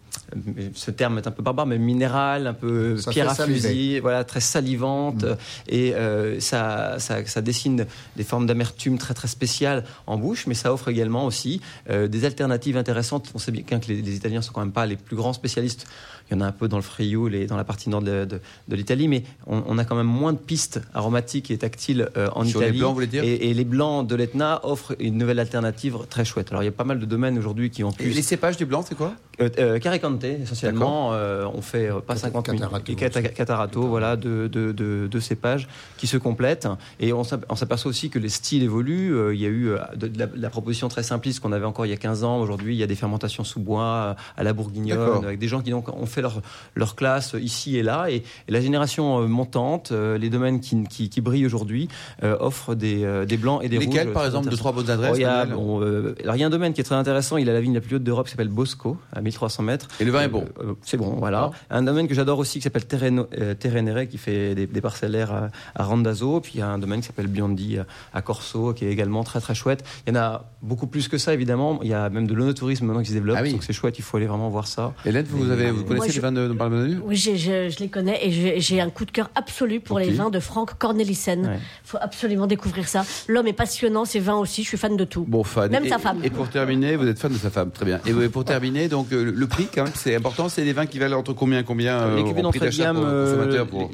ce 0.75 0.91
terme 0.91 1.19
est 1.19 1.27
un 1.27 1.31
peu 1.31 1.43
barbare, 1.43 1.67
mais 1.67 1.79
minérale, 1.79 2.47
un 2.47 2.55
peu 2.55 2.97
Ça 2.97 3.11
pierre 3.11 3.29
à 3.31 3.35
fusil, 3.35 3.99
voilà, 4.01 4.25
très 4.25 4.41
salivante. 4.41 5.25
Et 5.69 5.95
euh, 5.95 6.41
ça, 6.41 6.99
ça, 6.99 7.25
ça 7.27 7.41
dessine 7.43 7.87
des 8.17 8.25
formes 8.25 8.47
d'amertume 8.47 8.99
très, 9.03 9.15
très 9.15 9.29
spéciales 9.29 9.85
en 10.07 10.17
bouche, 10.17 10.47
mais 10.47 10.55
ça 10.55 10.73
offre 10.73 10.89
également 10.89 11.27
aussi 11.27 11.61
euh, 11.91 12.09
des 12.09 12.25
alternatives 12.25 12.77
intéressantes. 12.77 13.31
On 13.35 13.39
sait 13.39 13.53
bien 13.53 13.81
que 13.81 13.89
les, 13.89 14.01
les 14.01 14.17
Italiens 14.17 14.43
sont 14.43 14.53
quand 14.53 14.61
même 14.61 14.73
pas 14.73 14.87
les 14.87 14.97
plus 14.97 15.17
grands 15.17 15.33
spécialistes 15.33 15.87
il 16.33 16.39
y 16.39 16.39
en 16.39 16.45
a 16.45 16.49
un 16.49 16.53
peu 16.53 16.67
dans 16.69 16.77
le 16.79 16.83
Frioul 16.83 17.35
et 17.35 17.47
dans 17.47 17.57
la 17.57 17.65
partie 17.65 17.91
nord 17.91 18.01
de, 18.03 18.25
de- 18.25 18.41
de 18.69 18.77
l'Italie, 18.77 19.07
mais 19.09 19.23
on, 19.47 19.63
on 19.67 19.77
a 19.79 19.85
quand 19.85 19.97
même 19.97 20.07
moins 20.07 20.33
de 20.33 20.39
pistes 20.39 20.81
aromatiques 20.95 21.51
et 21.51 21.59
tactiles 21.59 22.09
euh, 22.17 22.29
en 22.35 22.45
Sur 22.45 22.61
les 22.61 22.67
Italie. 22.67 22.79
blancs, 22.79 22.89
vous 22.91 22.95
voulez 22.95 23.07
dire 23.07 23.23
et, 23.25 23.51
et 23.51 23.55
les 23.55 23.65
blancs 23.65 24.07
de 24.07 24.15
l'Etna 24.15 24.61
offrent 24.65 24.95
une 24.99 25.19
nouvelle 25.19 25.39
alternative 25.39 25.97
très 26.09 26.25
chouette. 26.25 26.49
Alors 26.51 26.63
il 26.63 26.67
y 26.67 26.69
a 26.69 26.73
pas 26.73 26.85
mal 26.85 26.99
de 26.99 27.05
domaines 27.07 27.39
aujourd'hui 27.39 27.71
qui 27.71 27.85
ont 27.85 27.91
Et 27.91 27.97
plus 28.05 28.15
les 28.15 28.23
cépages 28.23 28.57
du 28.57 28.65
blanc, 28.67 28.83
c'est 28.83 28.95
quoi 28.97 29.13
euh, 29.41 29.49
euh, 29.59 29.79
Caricante, 29.79 30.23
essentiellement. 30.25 31.13
Euh, 31.15 31.47
on 31.55 31.63
fait 31.63 31.91
euh, 31.91 32.01
pas 32.01 32.15
Cat- 32.15 32.21
50 32.21 32.47
000. 32.47 32.59
Catarato 32.59 33.29
Catarato, 33.35 33.83
voilà, 33.87 34.17
de, 34.17 34.47
de, 34.47 34.73
de 34.73 35.21
cépages 35.21 35.69
qui 35.97 36.07
se 36.07 36.17
complètent. 36.17 36.69
Et 37.01 37.13
on 37.13 37.25
s'aperçoit 37.25 37.89
aussi 37.91 38.11
que 38.11 38.19
les 38.19 38.29
styles 38.29 38.63
évoluent. 38.63 39.15
Euh, 39.17 39.35
il 39.35 39.41
y 39.41 39.47
a 39.47 39.49
eu 39.49 39.71
de, 39.97 40.09
de 40.09 40.19
la, 40.19 40.27
de 40.27 40.41
la 40.41 40.51
proposition 40.51 40.89
très 40.89 41.03
simpliste 41.03 41.41
qu'on 41.41 41.53
avait 41.53 41.65
encore 41.67 41.87
il 41.87 41.91
y 41.91 41.93
a 41.95 41.97
15 41.97 42.25
ans. 42.25 42.41
Aujourd'hui, 42.41 42.75
il 42.75 42.79
y 42.79 42.83
a 42.83 42.87
des 42.87 42.95
fermentations 42.95 43.45
sous 43.45 43.61
bois 43.61 44.17
à 44.37 44.43
la 44.43 44.53
bourguignonne, 44.53 45.25
avec 45.25 45.39
des 45.39 45.49
gens 45.49 45.61
qui 45.63 45.71
donc, 45.71 45.89
ont 45.89 46.07
fait 46.07 46.22
leur, 46.23 46.41
leur 46.75 46.97
classe 46.97 47.35
ici 47.41 47.77
et 47.77 47.83
là. 47.83 48.07
Et, 48.11 48.17
et 48.49 48.53
la 48.53 48.61
génération 48.61 49.21
euh, 49.21 49.27
montante, 49.27 49.93
euh, 49.93 50.19
les 50.19 50.31
domaines 50.31 50.61
qui, 50.61 50.83
qui, 50.85 51.09
qui 51.09 51.21
brillent 51.21 51.47
aujourd'hui, 51.47 51.89
euh, 52.23 52.37
offrent 52.41 52.75
des, 52.75 53.25
des 53.27 53.37
blancs 53.37 53.61
et 53.63 53.69
des 53.69 53.79
Lesquels, 53.79 54.09
rouges. 54.09 54.15
par 54.15 54.27
exemple, 54.27 54.49
deux, 54.49 54.57
trois 54.57 54.73
bonnes 54.73 54.91
adresses 54.91 55.13
Oh, 55.13 55.17
il 55.17 55.23
y 55.23 55.25
a, 55.25 55.45
bon, 55.45 55.81
alors 56.23 56.37
il 56.37 56.41
y 56.41 56.45
a 56.45 56.47
un 56.47 56.51
domaine 56.51 56.73
qui 56.73 56.81
est 56.81 56.85
très 56.85 56.95
intéressant. 56.95 57.37
Il 57.37 57.51
a 57.51 57.53
la 57.53 57.61
vigne 57.61 57.75
la 57.75 57.81
plus 57.81 57.97
haute 57.97 58.05
d'Europe 58.05 58.27
qui 58.27 58.31
s'appelle 58.31 58.49
Bosco, 58.49 58.97
à 59.13 59.21
1300 59.21 59.63
mètres. 59.63 59.89
Et 60.01 60.05
le 60.05 60.13
vin 60.13 60.23
est 60.23 60.29
bon 60.29 60.45
c'est 60.83 60.97
bon, 60.97 61.17
voilà. 61.19 61.51
Un 61.71 61.83
domaine 61.83 62.09
que 62.09 62.15
j'adore 62.15 62.39
aussi 62.39 62.59
qui 62.59 62.63
s'appelle 62.63 62.87
Terrenere 62.87 64.09
qui 64.09 64.19
fait 64.19 64.55
des, 64.55 64.67
des 64.67 64.81
parcellaires 64.81 65.33
à, 65.33 65.49
à 65.75 65.85
Randazzo. 65.85 66.41
Puis 66.41 66.53
il 66.55 66.59
y 66.61 66.63
a 66.63 66.69
un 66.69 66.79
domaine 66.79 67.01
qui 67.01 67.07
s'appelle 67.07 67.27
Biondi 67.27 67.79
à, 68.13 68.23
Corso 68.23 68.73
qui 68.73 68.85
est 68.85 68.91
également 68.91 69.25
très 69.25 69.41
très 69.41 69.55
chouette. 69.55 69.85
Il 70.07 70.15
y 70.15 70.17
en 70.17 70.21
a 70.21 70.45
beaucoup 70.63 70.87
plus 70.87 71.09
que 71.09 71.19
ça 71.19 71.35
évidemment. 71.35 71.81
Il 71.83 71.89
y 71.89 71.95
a 71.95 72.09
même 72.11 72.27
de 72.27 72.35
l'onotourisme 72.35 72.87
maintenant 72.87 73.03
qui 73.03 73.09
se 73.09 73.15
développe. 73.15 73.37
Ah 73.39 73.43
oui. 73.43 73.53
Donc 73.53 73.65
c'est 73.65 73.73
chouette, 73.73 73.99
il 73.99 74.03
faut 74.03 74.17
aller 74.17 74.27
vraiment 74.27 74.49
voir 74.49 74.67
ça. 74.67 74.93
Hélène, 75.05 75.27
vous, 75.29 75.51
avez, 75.51 75.71
vous 75.71 75.85
connaissez 75.85 76.12
les 76.15 76.21
vins 76.21 76.33
de, 76.33 76.49
dont 76.49 76.55
parle 76.57 76.73
Manu? 76.73 76.99
Oui, 77.05 77.17
je, 77.17 77.35
je 77.37 77.79
les 77.79 77.89
connais 77.89 78.19
et 78.27 78.61
j'ai 78.61 78.81
un 78.81 78.91
coup 78.91 79.05
de 79.05 79.11
cœur 79.11 79.31
absolu 79.35 79.81
pour 79.81 79.99
les 79.99 80.11
vins 80.11 80.31
de 80.31 80.41
Franck 80.41 80.79
Cornelissen. 80.79 81.47
Ouais. 81.47 81.59
faut 81.85 81.99
absolument 82.01 82.47
découvrir 82.47 82.89
ça. 82.89 83.05
L'homme 83.29 83.47
est 83.47 83.53
passionnant, 83.53 84.05
ses 84.05 84.21
vins 84.21 84.37
aussi, 84.37 84.63
je 84.63 84.69
suis 84.69 84.79
fan 84.79 84.97
de 84.97 85.05
tout. 85.05 85.25
Bon, 85.29 85.45
fan. 85.45 85.71
Même 85.71 85.85
et, 85.85 85.89
sa 85.89 85.99
femme. 85.99 86.19
Et 86.25 86.31
pour 86.31 86.49
terminer, 86.49 86.97
vous 86.97 87.07
êtes 87.07 87.19
fan 87.19 87.33
de 87.33 87.39
sa 87.39 87.51
femme, 87.51 87.71
très 87.71 87.85
bien. 87.85 88.01
Et 88.07 88.13
pour 88.29 88.45
terminer, 88.45 88.89
donc 88.89 89.13
euh, 89.13 89.25
le- 89.25 89.31
le 89.33 89.47
prix, 89.47 89.67
quand 89.75 89.85
même, 89.85 89.93
c'est 89.95 90.15
important. 90.15 90.49
C'est 90.49 90.65
des 90.65 90.73
vins 90.73 90.87
qui 90.87 90.99
valent 90.99 91.19
entre 91.19 91.33
combien, 91.33 91.63
combien 91.63 91.99
euh, 92.01 92.17
les 92.17 92.23
au 92.23 92.25
cuvées 92.25 92.35
prix 92.35 92.43
d'entrée 92.43 92.71
de 92.71 92.77
gamme, 92.77 92.97
le 93.01 93.03
euh, 93.07 93.65
pour- 93.65 93.91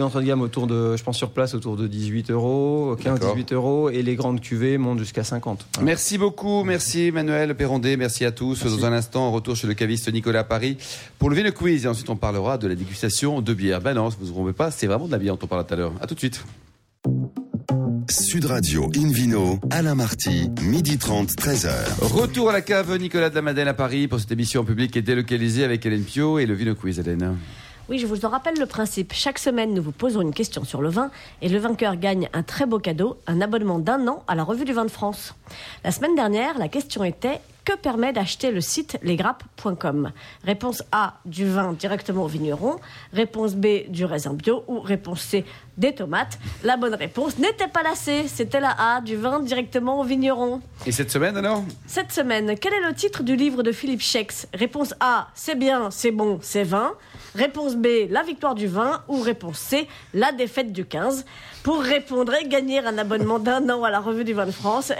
d'entrée 0.00 0.20
de 0.20 0.26
gamme 0.26 0.40
autour 0.42 0.66
de, 0.66 0.96
je 0.96 1.02
pense 1.02 1.16
sur 1.16 1.30
place 1.30 1.54
autour 1.54 1.76
de 1.76 1.86
18 1.86 2.30
euros, 2.30 2.96
15-18 3.02 3.54
euros, 3.54 3.90
et 3.90 4.02
les 4.02 4.16
grandes 4.16 4.40
cuvées 4.40 4.78
montent 4.78 4.98
jusqu'à 4.98 5.24
50. 5.24 5.66
Merci 5.82 6.18
beaucoup, 6.18 6.64
merci 6.64 7.10
Manuel 7.12 7.54
Perrondé, 7.54 7.96
merci 7.96 8.24
à 8.24 8.32
tous. 8.32 8.64
Dans 8.64 8.86
un 8.86 8.92
instant, 8.92 9.28
on 9.28 9.32
retourne 9.32 9.56
chez 9.56 9.66
le 9.66 9.74
caviste 9.74 10.12
Nicolas 10.12 10.44
Paris 10.44 10.76
pour 11.18 11.30
le 11.42 11.52
quiz 11.52 11.84
et 11.84 11.88
ensuite 11.88 12.10
on 12.10 12.16
parlera 12.16 12.58
de 12.58 12.68
la 12.68 12.74
dégustation 12.74 13.40
de 13.40 13.54
bière. 13.54 13.80
Ben 13.80 13.94
non, 13.94 14.08
vous 14.08 14.16
ne 14.20 14.26
vous 14.26 14.32
trompez 14.32 14.52
pas, 14.52 14.70
c'est 14.70 14.86
vraiment 14.86 15.06
de 15.06 15.12
la 15.12 15.18
bière 15.18 15.36
dont 15.36 15.44
on 15.44 15.48
parle 15.48 15.66
tout 15.66 15.74
à 15.74 15.76
l'heure. 15.76 15.92
À 16.00 16.06
tout 16.06 16.14
de 16.14 16.18
suite. 16.18 16.44
Sud 18.10 18.44
Radio 18.44 18.90
Invino, 18.96 19.58
Alain 19.70 19.94
Marty, 19.94 20.50
midi 20.60 20.98
30, 20.98 21.30
13h. 21.30 21.70
Retour 22.00 22.50
à 22.50 22.52
la 22.52 22.60
cave 22.60 22.96
Nicolas 22.98 23.30
de 23.30 23.34
la 23.34 23.42
Madeleine 23.42 23.68
à 23.68 23.74
Paris 23.74 24.08
pour 24.08 24.20
cette 24.20 24.32
émission 24.32 24.60
en 24.60 24.64
public 24.64 24.96
et 24.96 25.02
délocalisée 25.02 25.64
avec 25.64 25.86
Hélène 25.86 26.04
Pio 26.04 26.38
et 26.38 26.46
le 26.46 26.54
Vino 26.54 26.74
Quiz, 26.74 26.98
Hélène. 26.98 27.36
Oui, 27.88 27.98
je 27.98 28.06
vous 28.06 28.24
en 28.24 28.28
rappelle 28.28 28.58
le 28.58 28.66
principe. 28.66 29.12
Chaque 29.12 29.38
semaine, 29.38 29.74
nous 29.74 29.82
vous 29.82 29.92
posons 29.92 30.20
une 30.20 30.32
question 30.32 30.64
sur 30.64 30.82
le 30.82 30.88
vin 30.88 31.10
et 31.40 31.48
le 31.48 31.58
vainqueur 31.58 31.96
gagne 31.96 32.28
un 32.32 32.42
très 32.42 32.64
beau 32.64 32.78
cadeau, 32.78 33.18
un 33.26 33.40
abonnement 33.40 33.78
d'un 33.78 34.06
an 34.08 34.24
à 34.28 34.34
la 34.34 34.44
Revue 34.44 34.64
du 34.64 34.72
Vin 34.72 34.84
de 34.84 34.90
France. 34.90 35.34
La 35.84 35.90
semaine 35.90 36.14
dernière, 36.14 36.58
la 36.58 36.68
question 36.68 37.04
était 37.04 37.40
que 37.64 37.76
permet 37.76 38.12
d'acheter 38.12 38.50
le 38.50 38.60
site 38.60 38.98
lesgrappes.com 39.02 40.12
Réponse 40.44 40.82
A, 40.92 41.14
du 41.24 41.46
vin 41.46 41.72
directement 41.72 42.24
au 42.24 42.28
vigneron. 42.28 42.76
Réponse 43.12 43.54
B, 43.54 43.88
du 43.88 44.04
raisin 44.04 44.34
bio. 44.34 44.64
Ou 44.68 44.80
réponse 44.80 45.20
C, 45.22 45.44
des 45.78 45.94
tomates. 45.94 46.38
La 46.64 46.76
bonne 46.76 46.94
réponse 46.94 47.38
n'était 47.38 47.68
pas 47.68 47.82
la 47.82 47.94
C, 47.94 48.24
c'était 48.26 48.60
la 48.60 48.74
A, 48.78 49.00
du 49.00 49.16
vin 49.16 49.40
directement 49.40 50.00
au 50.00 50.04
vigneron. 50.04 50.60
Et 50.86 50.92
cette 50.92 51.10
semaine 51.10 51.36
alors? 51.36 51.64
Cette 51.86 52.12
semaine, 52.12 52.56
quel 52.58 52.74
est 52.74 52.86
le 52.86 52.94
titre 52.94 53.22
du 53.22 53.36
livre 53.36 53.62
de 53.62 53.72
Philippe 53.72 54.02
Schex 54.02 54.48
Réponse 54.54 54.94
A, 55.00 55.28
c'est 55.34 55.58
bien, 55.58 55.90
c'est 55.90 56.10
bon, 56.10 56.38
c'est 56.42 56.64
vin. 56.64 56.92
Réponse 57.34 57.76
B, 57.76 57.86
la 58.10 58.22
victoire 58.22 58.54
du 58.54 58.66
vin. 58.66 59.02
Ou 59.08 59.20
réponse 59.20 59.58
C, 59.58 59.88
la 60.14 60.32
défaite 60.32 60.72
du 60.72 60.84
15. 60.84 61.24
Pour 61.62 61.80
répondre 61.80 62.34
et 62.34 62.48
gagner 62.48 62.80
un 62.80 62.98
abonnement 62.98 63.38
d'un 63.38 63.68
an 63.70 63.84
à 63.84 63.90
la 63.90 64.00
Revue 64.00 64.24
du 64.24 64.32
Vin 64.32 64.46
de 64.46 64.50
France, 64.50 64.92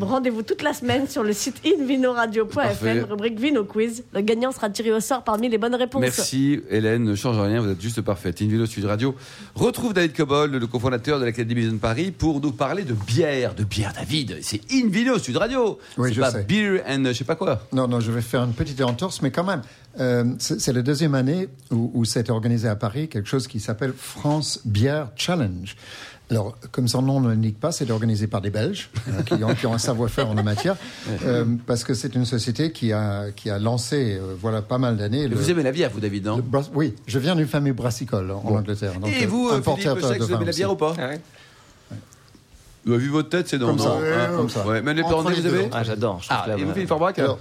rendez-vous 0.00 0.42
toute 0.42 0.62
la 0.62 0.72
semaine 0.72 1.06
sur 1.06 1.22
le 1.22 1.34
site 1.34 1.60
invinoradio.fm, 1.66 3.04
rubrique 3.10 3.38
Vino 3.38 3.64
Quiz. 3.64 4.04
Le 4.14 4.22
gagnant 4.22 4.50
sera 4.50 4.70
tiré 4.70 4.90
au 4.90 5.00
sort 5.00 5.22
parmi 5.22 5.50
les 5.50 5.58
bonnes 5.58 5.74
réponses. 5.74 6.00
Merci 6.00 6.60
Hélène, 6.70 7.04
ne 7.04 7.14
change 7.14 7.38
rien, 7.38 7.60
vous 7.60 7.68
êtes 7.70 7.80
juste 7.80 8.00
parfaite. 8.00 8.40
Invino 8.40 8.64
Sud 8.64 8.86
Radio 8.86 9.14
retrouve 9.54 9.92
David 9.92 10.14
Cobol, 10.14 10.50
le 10.52 10.66
cofondateur 10.66 11.20
de 11.20 11.26
l'Académie 11.26 11.66
de 11.66 11.76
Paris, 11.76 12.10
pour 12.10 12.40
nous 12.40 12.52
parler 12.52 12.84
de 12.84 12.94
bière, 12.94 13.54
de 13.54 13.64
bière 13.64 13.92
David. 13.94 14.38
C'est 14.40 14.60
Invino 14.72 15.18
Sud 15.18 15.36
Radio. 15.36 15.78
Oui, 15.98 16.08
c'est 16.08 16.14
je 16.14 16.20
pas 16.20 16.30
sais. 16.30 16.44
beer 16.44 16.80
and 16.88 17.04
je 17.06 17.12
sais 17.12 17.24
pas 17.24 17.36
quoi. 17.36 17.60
Non, 17.72 17.86
non, 17.86 18.00
je 18.00 18.10
vais 18.10 18.22
faire 18.22 18.42
une 18.44 18.54
petite 18.54 18.80
entorse, 18.80 19.20
mais 19.20 19.30
quand 19.30 19.44
même, 19.44 19.60
euh, 20.00 20.24
c'est 20.38 20.72
la 20.72 20.82
deuxième 20.82 21.14
année 21.14 21.48
où, 21.70 21.90
où 21.94 22.04
s'est 22.04 22.30
organisé 22.30 22.68
à 22.68 22.76
Paris 22.76 23.08
quelque 23.08 23.28
chose 23.28 23.46
qui 23.48 23.58
s'appelle 23.60 23.92
France 23.96 24.60
Bière 24.64 25.08
Challenge. 25.16 25.74
Alors, 26.30 26.58
comme 26.72 26.88
son 26.88 27.00
nom 27.00 27.20
ne 27.22 27.30
l'indique 27.30 27.58
pas, 27.58 27.72
c'est 27.72 27.90
organisé 27.90 28.26
par 28.26 28.42
des 28.42 28.50
Belges 28.50 28.90
euh, 29.08 29.22
qui, 29.22 29.42
ont, 29.42 29.54
qui 29.54 29.66
ont 29.66 29.72
un 29.72 29.78
savoir-faire 29.78 30.28
en 30.28 30.34
la 30.34 30.42
matière, 30.42 30.76
euh, 31.24 31.46
parce 31.66 31.84
que 31.84 31.94
c'est 31.94 32.14
une 32.14 32.26
société 32.26 32.70
qui 32.70 32.92
a, 32.92 33.30
qui 33.34 33.48
a 33.48 33.58
lancé, 33.58 34.18
euh, 34.20 34.34
voilà, 34.38 34.60
pas 34.60 34.76
mal 34.76 34.98
d'années. 34.98 35.26
Mais 35.26 35.34
Vous 35.34 35.50
aimez 35.50 35.62
la 35.62 35.72
bière, 35.72 35.88
vous 35.90 36.00
David, 36.00 36.26
non 36.26 36.36
le 36.36 36.42
bras- 36.42 36.68
oui, 36.74 36.94
je 37.06 37.18
viens 37.18 37.34
d'une 37.34 37.46
famille 37.46 37.72
brassicole 37.72 38.30
en 38.30 38.42
Angleterre. 38.44 39.00
donc, 39.00 39.10
Et 39.10 39.24
vous, 39.24 39.48
euh, 39.48 39.62
Philippe 39.62 39.94
de 39.94 40.00
vous 40.00 40.12
aimez 40.12 40.38
vin 40.40 40.44
la 40.44 40.52
bière 40.52 40.70
ou 40.72 40.76
pas 40.76 40.94
Bah, 42.84 42.96
Vu 42.96 43.08
votre 43.08 43.30
tête, 43.30 43.48
c'est 43.48 43.58
non. 43.58 43.68
Comme 43.68 43.76
non 43.76 43.84
ça, 43.84 43.92
hein. 43.96 44.36
comme 44.36 44.50
ça. 44.50 44.66
Ouais, 44.66 44.82
Perrondé, 44.82 45.34
les 45.34 45.40
vous 45.40 45.46
avez 45.46 45.68
Ah, 45.72 45.82
j'adore. 45.82 46.20
Ah, 46.28 46.46
et 46.58 46.62
vous, 46.62 46.72
Philippe 46.74 46.88
Forbrac 46.88 47.18
Alors, 47.18 47.38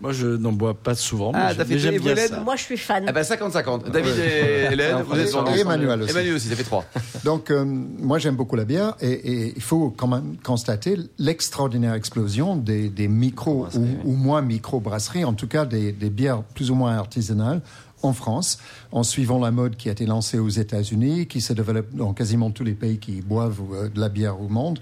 Moi, 0.00 0.12
je 0.12 0.26
n'en 0.26 0.52
bois 0.52 0.74
pas 0.74 0.94
souvent. 0.94 1.32
Ah, 1.34 1.48
mais 1.50 1.54
t'as 1.56 1.64
fait 1.64 1.78
j'aime 1.78 1.94
et 1.94 1.98
bien 1.98 2.12
Hélène 2.12 2.28
ça. 2.28 2.40
Moi, 2.40 2.56
je 2.56 2.62
suis 2.62 2.78
fan. 2.78 3.04
Ah 3.06 3.12
ben 3.12 3.22
50-50. 3.22 3.90
David 3.90 4.14
et 4.18 4.68
Hélène, 4.72 5.02
vous 5.02 5.18
êtes 5.18 5.28
sur 5.28 5.46
Et 5.48 5.60
Emmanuel 5.60 6.02
aussi. 6.02 6.10
Emmanuel 6.12 6.34
aussi, 6.34 6.48
ça 6.48 6.56
fait 6.56 6.64
3. 6.64 6.84
Donc, 7.24 7.50
euh, 7.50 7.64
moi, 7.64 8.18
j'aime 8.18 8.36
beaucoup 8.36 8.56
la 8.56 8.64
bière 8.64 8.94
et, 9.00 9.10
et 9.10 9.52
il 9.54 9.62
faut 9.62 9.90
quand 9.90 10.08
même 10.08 10.36
constater 10.42 10.96
l'extraordinaire 11.18 11.94
explosion 11.94 12.56
des, 12.56 12.88
des 12.88 13.08
micro 13.08 13.66
ou, 13.74 13.86
ou 14.04 14.12
moins 14.12 14.40
micro 14.40 14.80
brasseries, 14.80 15.24
en 15.24 15.34
tout 15.34 15.48
cas 15.48 15.66
des, 15.66 15.92
des 15.92 16.10
bières 16.10 16.42
plus 16.42 16.70
ou 16.70 16.74
moins 16.74 16.96
artisanales 16.96 17.60
en 18.02 18.14
France, 18.14 18.58
en 18.92 19.02
suivant 19.02 19.38
la 19.38 19.50
mode 19.50 19.76
qui 19.76 19.90
a 19.90 19.92
été 19.92 20.06
lancée 20.06 20.38
aux 20.38 20.48
États-Unis, 20.48 21.26
qui 21.26 21.42
se 21.42 21.52
développe 21.52 21.94
dans 21.94 22.14
quasiment 22.14 22.50
tous 22.50 22.64
les 22.64 22.72
pays 22.72 22.98
qui 22.98 23.20
boivent 23.20 23.60
euh, 23.74 23.88
de 23.88 24.00
la 24.00 24.08
bière 24.08 24.40
au 24.40 24.48
monde 24.48 24.78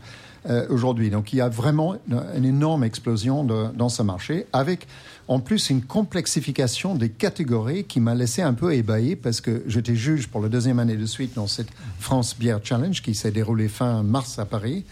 euh, 0.48 0.66
aujourd'hui. 0.70 1.10
Donc, 1.10 1.32
il 1.32 1.36
y 1.36 1.40
a 1.40 1.48
vraiment 1.48 1.96
une, 2.34 2.44
énorme 2.44 2.84
explosion 2.84 3.44
de- 3.44 3.68
dans 3.74 3.88
ce 3.88 4.02
marché, 4.02 4.46
avec 4.52 4.86
en 5.28 5.40
plus 5.40 5.70
une 5.70 5.82
complexification 5.82 6.94
des 6.94 7.10
catégories 7.10 7.84
qui 7.84 8.00
m'a 8.00 8.14
laissé 8.14 8.40
un 8.42 8.54
peu 8.54 8.72
ébahi 8.72 9.14
parce 9.14 9.40
que 9.40 9.62
j'étais 9.66 9.94
juge 9.94 10.28
pour 10.28 10.40
la 10.40 10.48
deuxième 10.48 10.78
année 10.78 10.96
de 10.96 11.06
suite 11.06 11.34
dans 11.34 11.46
cette 11.46 11.68
France 11.98 12.36
Bière 12.38 12.60
Challenge 12.62 13.02
qui 13.02 13.14
s'est 13.14 13.30
déroulée 13.30 13.68
fin 13.68 14.02
mars 14.02 14.38
à 14.38 14.46
Paris. 14.46 14.84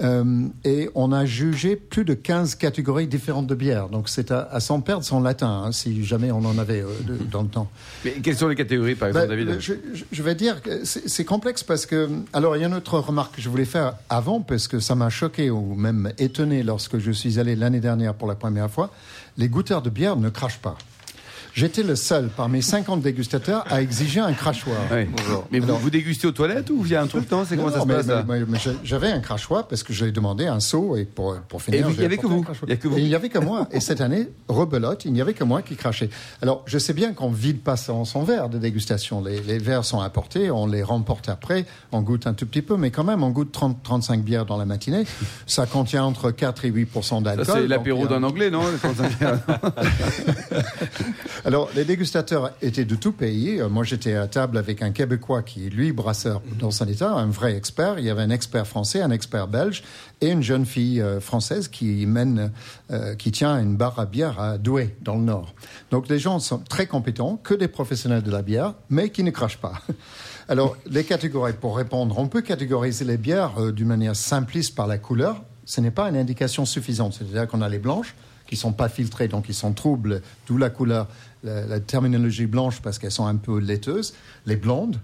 Euh, 0.00 0.46
et 0.64 0.88
on 0.94 1.10
a 1.12 1.24
jugé 1.24 1.74
plus 1.74 2.04
de 2.04 2.14
15 2.14 2.54
catégories 2.54 3.08
différentes 3.08 3.46
de 3.48 3.54
bières. 3.54 3.88
Donc 3.88 4.08
c'est 4.08 4.30
à, 4.30 4.48
à 4.52 4.60
s'en 4.60 4.80
perdre 4.80 5.04
son 5.04 5.20
latin, 5.20 5.64
hein, 5.66 5.72
si 5.72 6.04
jamais 6.04 6.30
on 6.30 6.44
en 6.44 6.56
avait 6.58 6.82
euh, 6.82 6.86
de- 7.06 7.18
dans 7.30 7.42
le 7.42 7.48
temps. 7.48 7.68
Mais 8.04 8.12
quelles 8.22 8.36
sont 8.36 8.48
les 8.48 8.54
catégories, 8.54 8.94
par 8.94 9.08
exemple, 9.08 9.26
Ben, 9.28 9.44
David 9.44 9.60
je, 9.60 9.74
je- 10.12 10.22
vais 10.22 10.34
dire 10.34 10.62
que 10.62 10.84
c'est 10.84 11.08
c'est 11.08 11.24
complexe 11.24 11.62
parce 11.64 11.84
que. 11.86 12.08
Alors, 12.32 12.56
il 12.56 12.60
y 12.60 12.64
a 12.64 12.68
une 12.68 12.74
autre 12.74 12.98
remarque 12.98 13.36
que 13.36 13.42
je 13.42 13.48
voulais 13.48 13.64
faire 13.64 13.94
avant, 14.08 14.40
parce 14.40 14.68
que 14.68 14.78
ça 14.80 14.94
m'a 14.94 15.10
choqué 15.10 15.50
ou 15.50 15.74
même 15.74 16.12
étonné 16.18 16.62
lorsque 16.62 16.98
je 16.98 17.10
suis 17.10 17.38
allé 17.40 17.56
l'année 17.56 17.80
dernière 17.80 18.14
pour 18.14 18.28
la 18.28 18.34
première 18.36 18.70
fois. 18.70 18.90
Les 19.36 19.48
goûteurs 19.48 19.82
de 19.82 19.90
bière 19.90 20.16
ne 20.16 20.28
crachent 20.30 20.58
pas. 20.60 20.76
J'étais 21.58 21.82
le 21.82 21.96
seul 21.96 22.28
parmi 22.36 22.62
50 22.62 23.00
dégustateurs 23.02 23.64
à 23.68 23.82
exiger 23.82 24.20
un 24.20 24.32
crachoir. 24.32 24.76
Oui. 24.92 25.06
Mais 25.50 25.58
vous, 25.58 25.76
vous 25.76 25.90
dégustez 25.90 26.28
aux 26.28 26.32
toilettes 26.32 26.70
ou 26.70 26.82
il 26.84 26.92
y 26.92 26.94
a 26.94 27.02
un 27.02 27.08
truc, 27.08 27.28
non? 27.32 27.44
C'est 27.44 27.56
comment 27.56 27.68
Non, 27.68 27.74
ça 27.74 27.80
se 27.82 27.86
mais- 27.86 27.94
passe 27.94 28.06
mais- 28.28 28.44
J'avais 28.84 29.10
un 29.10 29.18
crachoir 29.18 29.66
parce 29.66 29.82
que 29.82 29.92
j'ai 29.92 30.12
demandé 30.12 30.46
un 30.46 30.60
seau 30.60 30.94
et 30.96 31.04
pour, 31.04 31.34
pour 31.48 31.60
finir. 31.60 31.80
Et 31.80 31.90
il 31.90 31.94
y 31.94 31.96
j'ai 31.98 32.04
avait 32.04 32.16
que 32.16 32.28
vous. 32.28 32.44
Il 32.96 33.04
n'y 33.08 33.14
avait 33.16 33.28
que 33.28 33.40
moi. 33.40 33.66
Et 33.72 33.80
cette 33.80 34.00
année, 34.00 34.28
rebelote, 34.46 35.04
il 35.04 35.12
n'y 35.12 35.20
avait 35.20 35.34
que 35.34 35.42
moi 35.42 35.62
qui 35.62 35.74
crachais. 35.74 36.10
Alors, 36.42 36.62
je 36.66 36.78
sais 36.78 36.92
bien 36.92 37.12
qu'on 37.12 37.30
vide 37.30 37.58
pas 37.60 37.76
son, 37.76 38.04
son 38.04 38.22
verre 38.22 38.48
de 38.48 38.58
dégustation. 38.58 39.20
Les, 39.20 39.40
les 39.40 39.58
verres 39.58 39.84
sont 39.84 39.98
apportés, 40.00 40.52
on 40.52 40.66
les 40.68 40.84
remporte 40.84 41.28
après, 41.28 41.66
on 41.90 42.02
goûte 42.02 42.28
un 42.28 42.34
tout 42.34 42.46
petit 42.46 42.62
peu, 42.62 42.76
mais 42.76 42.92
quand 42.92 43.02
même, 43.04 43.24
on 43.24 43.30
goûte 43.30 43.50
30, 43.50 43.82
35 43.82 44.22
bières 44.22 44.46
dans 44.46 44.58
la 44.58 44.64
matinée. 44.64 45.02
Ça 45.46 45.66
contient 45.66 46.04
entre 46.04 46.30
4 46.30 46.66
et 46.66 46.68
8 46.68 46.88
Ça, 47.02 47.20
d'alcool. 47.20 47.46
c'est 47.48 47.66
l'apéro 47.66 48.06
d'un 48.06 48.22
anglais, 48.22 48.50
non? 48.50 48.62
Alors, 51.48 51.70
les 51.74 51.86
dégustateurs 51.86 52.50
étaient 52.60 52.84
de 52.84 52.94
tout 52.94 53.12
pays. 53.12 53.58
Euh, 53.58 53.70
Moi, 53.70 53.82
j'étais 53.82 54.14
à 54.14 54.26
table 54.26 54.58
avec 54.58 54.82
un 54.82 54.90
Québécois 54.90 55.42
qui 55.42 55.64
est, 55.64 55.70
lui, 55.70 55.92
brasseur 55.92 56.42
dans 56.58 56.70
son 56.70 56.86
état, 56.86 57.10
un 57.10 57.28
vrai 57.28 57.56
expert. 57.56 57.98
Il 57.98 58.04
y 58.04 58.10
avait 58.10 58.20
un 58.20 58.28
expert 58.28 58.66
français, 58.66 59.00
un 59.00 59.10
expert 59.10 59.48
belge 59.48 59.82
et 60.20 60.28
une 60.28 60.42
jeune 60.42 60.66
fille 60.66 61.00
euh, 61.00 61.20
française 61.20 61.68
qui 61.68 62.04
mène, 62.04 62.52
euh, 62.90 63.14
qui 63.14 63.32
tient 63.32 63.58
une 63.58 63.78
barre 63.78 63.98
à 63.98 64.04
bière 64.04 64.38
à 64.38 64.58
Douai, 64.58 64.94
dans 65.00 65.14
le 65.14 65.22
Nord. 65.22 65.54
Donc, 65.90 66.10
les 66.10 66.18
gens 66.18 66.38
sont 66.38 66.58
très 66.58 66.84
compétents, 66.84 67.40
que 67.42 67.54
des 67.54 67.68
professionnels 67.68 68.22
de 68.22 68.30
la 68.30 68.42
bière, 68.42 68.74
mais 68.90 69.08
qui 69.08 69.22
ne 69.22 69.30
crachent 69.30 69.56
pas. 69.56 69.80
Alors, 70.50 70.76
les 70.84 71.04
catégories, 71.04 71.54
pour 71.54 71.78
répondre, 71.78 72.18
on 72.18 72.28
peut 72.28 72.42
catégoriser 72.42 73.06
les 73.06 73.16
bières 73.16 73.54
euh, 73.58 73.72
d'une 73.72 73.88
manière 73.88 74.16
simpliste 74.16 74.74
par 74.74 74.86
la 74.86 74.98
couleur. 74.98 75.42
Ce 75.64 75.80
n'est 75.80 75.92
pas 75.92 76.10
une 76.10 76.16
indication 76.18 76.66
suffisante. 76.66 77.14
C'est-à-dire 77.14 77.48
qu'on 77.48 77.62
a 77.62 77.70
les 77.70 77.78
blanches, 77.78 78.14
qui 78.48 78.56
sont 78.56 78.72
pas 78.72 78.88
filtrées, 78.88 79.28
donc 79.28 79.48
ils 79.48 79.54
sont 79.54 79.72
troubles, 79.72 80.22
d'où 80.46 80.56
la 80.56 80.70
couleur, 80.70 81.06
la, 81.44 81.66
la 81.66 81.80
terminologie 81.80 82.46
blanche 82.46 82.80
parce 82.82 82.98
qu'elles 82.98 83.10
sont 83.10 83.26
un 83.26 83.36
peu 83.36 83.58
laiteuses, 83.58 84.14
les 84.46 84.56
blondes, 84.56 84.98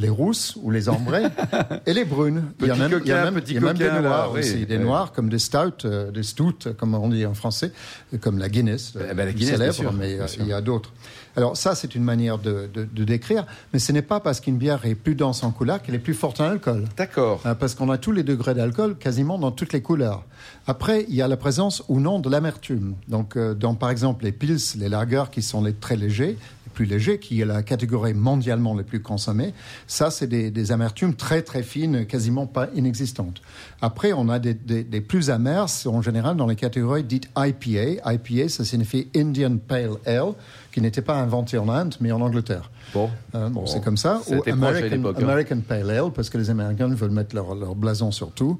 les 0.00 0.08
rousses 0.08 0.56
ou 0.62 0.70
les 0.70 0.88
ambrées 0.88 1.24
et 1.86 1.92
les 1.92 2.04
brunes. 2.04 2.52
il 2.60 2.66
y 2.66 2.70
a 2.70 2.74
même, 2.74 3.00
il 3.04 3.08
y 3.08 3.12
a 3.12 3.24
même, 3.24 3.34
petit 3.34 3.52
il 3.52 3.54
y 3.54 3.58
a 3.58 3.60
même 3.60 3.76
des 3.76 3.84
là, 3.84 4.00
noirs 4.00 4.32
oui, 4.32 4.40
aussi, 4.40 4.66
des 4.66 4.76
oui. 4.78 4.84
noirs 4.84 5.12
comme 5.12 5.28
des 5.28 5.38
stouts, 5.38 5.84
euh, 5.84 6.10
des 6.10 6.22
stouts 6.22 6.72
comme 6.78 6.94
on 6.94 7.08
dit 7.08 7.26
en 7.26 7.34
français, 7.34 7.72
comme 8.20 8.38
la 8.38 8.48
Guinness, 8.48 8.94
la 8.94 9.14
Guinness, 9.14 9.34
bien 9.34 9.46
célèbre, 9.48 9.74
sûr, 9.74 9.92
mais 9.92 10.14
bien 10.14 10.24
euh, 10.24 10.28
sûr. 10.28 10.42
il 10.42 10.48
y 10.48 10.52
a 10.52 10.60
d'autres. 10.60 10.92
Alors 11.40 11.56
ça, 11.56 11.74
c'est 11.74 11.94
une 11.94 12.04
manière 12.04 12.38
de, 12.38 12.68
de- 12.72 12.84
de 12.92 13.04
décrire, 13.04 13.46
mais 13.72 13.78
ce 13.78 13.92
n'est 13.92 14.02
pas 14.02 14.20
parce 14.20 14.40
qu'une 14.40 14.58
bière 14.58 14.84
est 14.84 14.94
plus 14.94 15.14
dense 15.14 15.42
en 15.42 15.50
couleur 15.52 15.80
qu'elle 15.82 15.94
est 15.94 15.98
plus 15.98 16.14
forte 16.14 16.40
en 16.40 16.44
alcool. 16.44 16.84
D'accord. 16.98 17.40
Euh, 17.46 17.54
Parce 17.54 17.74
qu'on 17.74 17.88
a 17.90 17.96
tous 17.98 18.12
les 18.12 18.22
degrés 18.22 18.54
d'alcool 18.54 18.96
quasiment 18.98 19.38
dans 19.38 19.50
toutes 19.50 19.72
les 19.72 19.80
couleurs. 19.80 20.24
Après, 20.66 21.06
il 21.08 21.14
y 21.14 21.22
a 21.22 21.28
la 21.28 21.36
présence 21.38 21.82
ou 21.88 21.98
non 21.98 22.18
de 22.18 22.28
l'amertume. 22.28 22.94
Donc, 23.08 23.36
euh, 23.36 23.54
dans 23.54 23.74
par 23.74 23.90
exemple 23.90 24.24
les 24.24 24.32
pils, 24.32 24.58
les 24.78 24.88
lagers 24.90 25.24
qui 25.32 25.40
sont 25.42 25.62
les 25.64 25.72
très 25.72 25.96
légers, 25.96 26.36
les 26.66 26.70
plus 26.74 26.84
légers, 26.84 27.18
qui 27.18 27.40
est 27.40 27.44
la 27.46 27.62
catégorie 27.62 28.14
mondialement 28.14 28.74
les 28.76 28.84
plus 28.84 29.00
consommée, 29.02 29.52
ça, 29.86 30.10
c'est 30.10 30.26
des, 30.26 30.50
des 30.50 30.72
amertumes 30.72 31.14
très 31.14 31.42
très 31.42 31.62
fines, 31.62 32.06
quasiment 32.06 32.46
pas 32.46 32.68
inexistantes. 32.74 33.40
Après, 33.82 34.12
on 34.12 34.28
a 34.28 34.38
des, 34.38 34.54
des- 34.54 34.84
des 34.84 35.00
plus 35.00 35.30
amers, 35.30 35.66
en 35.86 36.02
général 36.02 36.36
dans 36.36 36.46
les 36.46 36.56
catégories 36.56 37.02
dites 37.04 37.28
IPA. 37.36 38.12
IPA, 38.12 38.48
ça 38.48 38.64
signifie 38.64 39.08
Indian 39.16 39.56
Pale 39.56 39.96
Ale, 40.06 40.32
qui 40.72 40.80
n'était 40.80 41.02
pas 41.02 41.14
inventé 41.16 41.58
en 41.58 41.68
Inde, 41.68 41.94
mais 42.00 42.12
en 42.12 42.20
Angleterre. 42.20 42.70
Bon. 42.94 43.10
Euh, 43.34 43.48
bon, 43.48 43.66
c'est 43.66 43.82
comme 43.82 43.96
ça. 43.96 44.20
Ou 44.28 44.42
American, 44.50 45.04
hein. 45.04 45.14
American 45.22 45.60
Pale 45.66 45.90
Ale, 45.90 46.10
parce 46.14 46.30
que 46.30 46.38
les 46.38 46.50
Américains 46.50 46.88
veulent 46.88 47.10
mettre 47.10 47.34
leur, 47.34 47.54
leur 47.54 47.74
blason 47.74 48.10
sur 48.12 48.30
tout. 48.32 48.58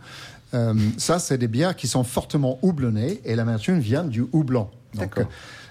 Euh, 0.55 0.75
ça, 0.97 1.19
c'est 1.19 1.39
des 1.39 1.49
bières 1.49 1.77
qui 1.77 1.87
sont 1.87 2.03
fortement 2.05 2.59
houblonnées 2.63 3.21
et 3.25 3.35
l'amertume 3.37 3.79
vient 3.79 4.05
du 4.05 4.25
houblon. 4.33 4.69
Donc, 4.95 5.19
euh, 5.19 5.25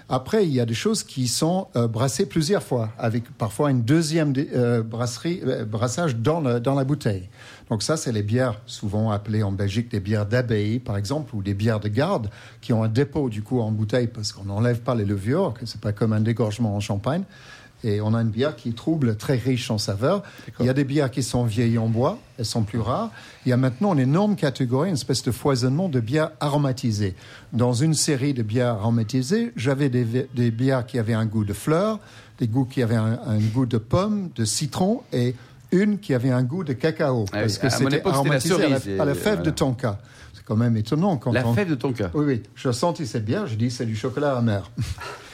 après, 0.08 0.44
il 0.46 0.52
y 0.52 0.60
a 0.60 0.66
des 0.66 0.74
choses 0.74 1.02
qui 1.04 1.28
sont 1.28 1.68
brassées 1.90 2.26
plusieurs 2.26 2.62
fois, 2.62 2.88
avec 2.98 3.24
parfois 3.36 3.70
une 3.70 3.82
deuxième 3.82 4.32
brasserie, 4.84 5.40
brassage 5.70 6.16
dans, 6.16 6.40
le- 6.40 6.58
dans 6.58 6.74
la 6.74 6.82
bouteille. 6.84 7.28
Donc 7.70 7.84
ça, 7.84 7.96
c'est 7.96 8.10
les 8.10 8.24
bières 8.24 8.60
souvent 8.66 9.10
appelées 9.10 9.44
en 9.44 9.52
Belgique 9.52 9.90
des 9.90 10.00
bières 10.00 10.26
d'abbaye, 10.26 10.80
par 10.80 10.96
exemple, 10.96 11.36
ou 11.36 11.42
des 11.42 11.54
bières 11.54 11.78
de 11.78 11.88
garde, 11.88 12.28
qui 12.60 12.72
ont 12.72 12.82
un 12.82 12.88
dépôt 12.88 13.28
du 13.30 13.42
coup 13.42 13.60
en 13.60 13.70
bouteille 13.70 14.08
parce 14.08 14.32
qu'on 14.32 14.44
n'enlève 14.44 14.80
pas 14.80 14.96
les 14.96 15.04
levures, 15.04 15.54
que 15.54 15.66
c'est 15.66 15.80
pas 15.80 15.92
comme 15.92 16.12
un 16.12 16.20
dégorgement 16.20 16.74
en 16.74 16.80
champagne. 16.80 17.22
Et 17.82 18.00
on 18.02 18.12
a 18.12 18.20
une 18.20 18.28
bière 18.28 18.56
qui 18.56 18.74
trouble, 18.74 19.16
très 19.16 19.36
riche 19.36 19.70
en 19.70 19.78
saveurs. 19.78 20.22
Il 20.58 20.66
y 20.66 20.68
a 20.68 20.74
des 20.74 20.84
bières 20.84 21.10
qui 21.10 21.22
sont 21.22 21.44
vieilles 21.44 21.78
en 21.78 21.88
bois, 21.88 22.18
elles 22.38 22.44
sont 22.44 22.62
plus 22.62 22.80
rares. 22.80 23.10
Il 23.46 23.48
y 23.48 23.52
a 23.52 23.56
maintenant 23.56 23.94
une 23.94 24.00
énorme 24.00 24.36
catégorie, 24.36 24.88
une 24.88 24.96
espèce 24.96 25.22
de 25.22 25.30
foisonnement 25.30 25.88
de 25.88 26.00
bières 26.00 26.32
aromatisées. 26.40 27.14
Dans 27.54 27.72
une 27.72 27.94
série 27.94 28.34
de 28.34 28.42
bières 28.42 28.74
aromatisées, 28.74 29.52
j'avais 29.56 29.88
des 29.88 30.50
bières 30.50 30.84
qui 30.84 30.98
avaient 30.98 31.14
un 31.14 31.24
goût 31.24 31.44
de 31.44 31.54
fleurs, 31.54 32.00
des 32.38 32.48
goûts 32.48 32.66
qui 32.66 32.82
avaient 32.82 32.96
un, 32.96 33.18
un 33.26 33.38
goût 33.38 33.64
de 33.66 33.78
pomme, 33.78 34.28
de 34.34 34.44
citron 34.44 35.02
et 35.12 35.34
une 35.72 35.98
qui 35.98 36.14
avait 36.14 36.30
un 36.30 36.42
goût 36.42 36.64
de 36.64 36.72
cacao. 36.72 37.24
Ah 37.32 37.40
parce 37.40 37.58
que 37.58 37.68
c'était 37.68 37.84
c'était 37.84 38.02
la 38.08 38.14
aromatisé 38.14 38.54
à 38.54 38.68
la, 38.68 38.80
cerise, 38.80 39.00
à 39.00 39.04
la 39.04 39.12
et 39.12 39.14
fève 39.14 39.42
de 39.42 39.50
tonka. 39.50 39.98
C'est 40.32 40.44
quand 40.44 40.56
même 40.56 40.76
étonnant 40.76 41.16
quand 41.16 41.32
La 41.32 41.46
on... 41.46 41.54
fève 41.54 41.68
de 41.68 41.74
ton 41.74 41.92
cas. 41.92 42.10
Oui, 42.14 42.24
oui. 42.26 42.42
Je 42.54 42.70
sentis 42.72 43.06
cette 43.06 43.24
bière, 43.24 43.46
je 43.46 43.54
dis 43.56 43.70
c'est 43.70 43.84
du 43.86 43.94
chocolat 43.96 44.36
amer. 44.36 44.70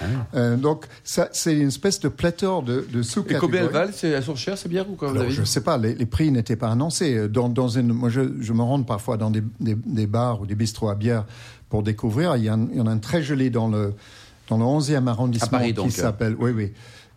Ah 0.01 0.05
Euh, 0.35 0.57
donc, 0.57 0.85
ça, 1.05 1.31
c'est 1.33 1.55
une 1.57 1.69
espèce 1.69 1.99
de 2.01 2.09
pléthore 2.09 2.63
de, 2.63 2.87
de 2.93 3.01
Et 3.01 3.03
sous-catégories. 3.03 3.41
combien 3.41 3.63
elles 3.63 3.71
valent 3.73 3.93
Elles 4.03 4.23
sont 4.23 4.35
chères 4.37 4.59
ces 4.59 4.69
bières 4.69 4.91
ou 4.91 4.95
quoi 4.95 5.09
Alors, 5.11 5.31
je 5.31 5.41
ne 5.41 5.47
sais 5.47 5.63
pas, 5.63 5.79
les, 5.79 5.95
les 5.95 6.05
prix 6.05 6.31
n'étaient 6.31 6.57
pas 6.57 6.69
annoncés. 6.71 7.29
Dans, 7.29 7.49
dans 7.49 7.69
une, 7.69 7.93
moi, 7.95 8.11
je, 8.11 8.21
je 8.41 8.53
me 8.53 8.61
rends 8.63 8.83
parfois 8.83 9.17
dans 9.17 9.31
des, 9.31 9.43
des- 9.59 9.75
des 9.75 10.07
bars 10.07 10.43
ou 10.43 10.47
des 10.47 10.55
bistrots 10.55 10.91
à 10.91 10.95
bière 10.95 11.25
pour 11.71 11.83
découvrir. 11.83 12.37
Il 12.37 12.43
y, 12.43 12.47
il 12.47 12.51
en 12.81 12.87
a 12.87 12.91
un 12.91 12.99
très 12.99 13.23
joli 13.23 13.51
dans 13.51 13.69
le, 13.69 13.95
dans 14.51 14.59
le 14.59 14.65
11e 14.65 15.07
arrondissement 15.07 15.59
Paris, 15.59 15.73
qui 15.73 15.91
s'appelle, 15.91 16.37
oui, 16.39 16.51
oui, 16.55 16.73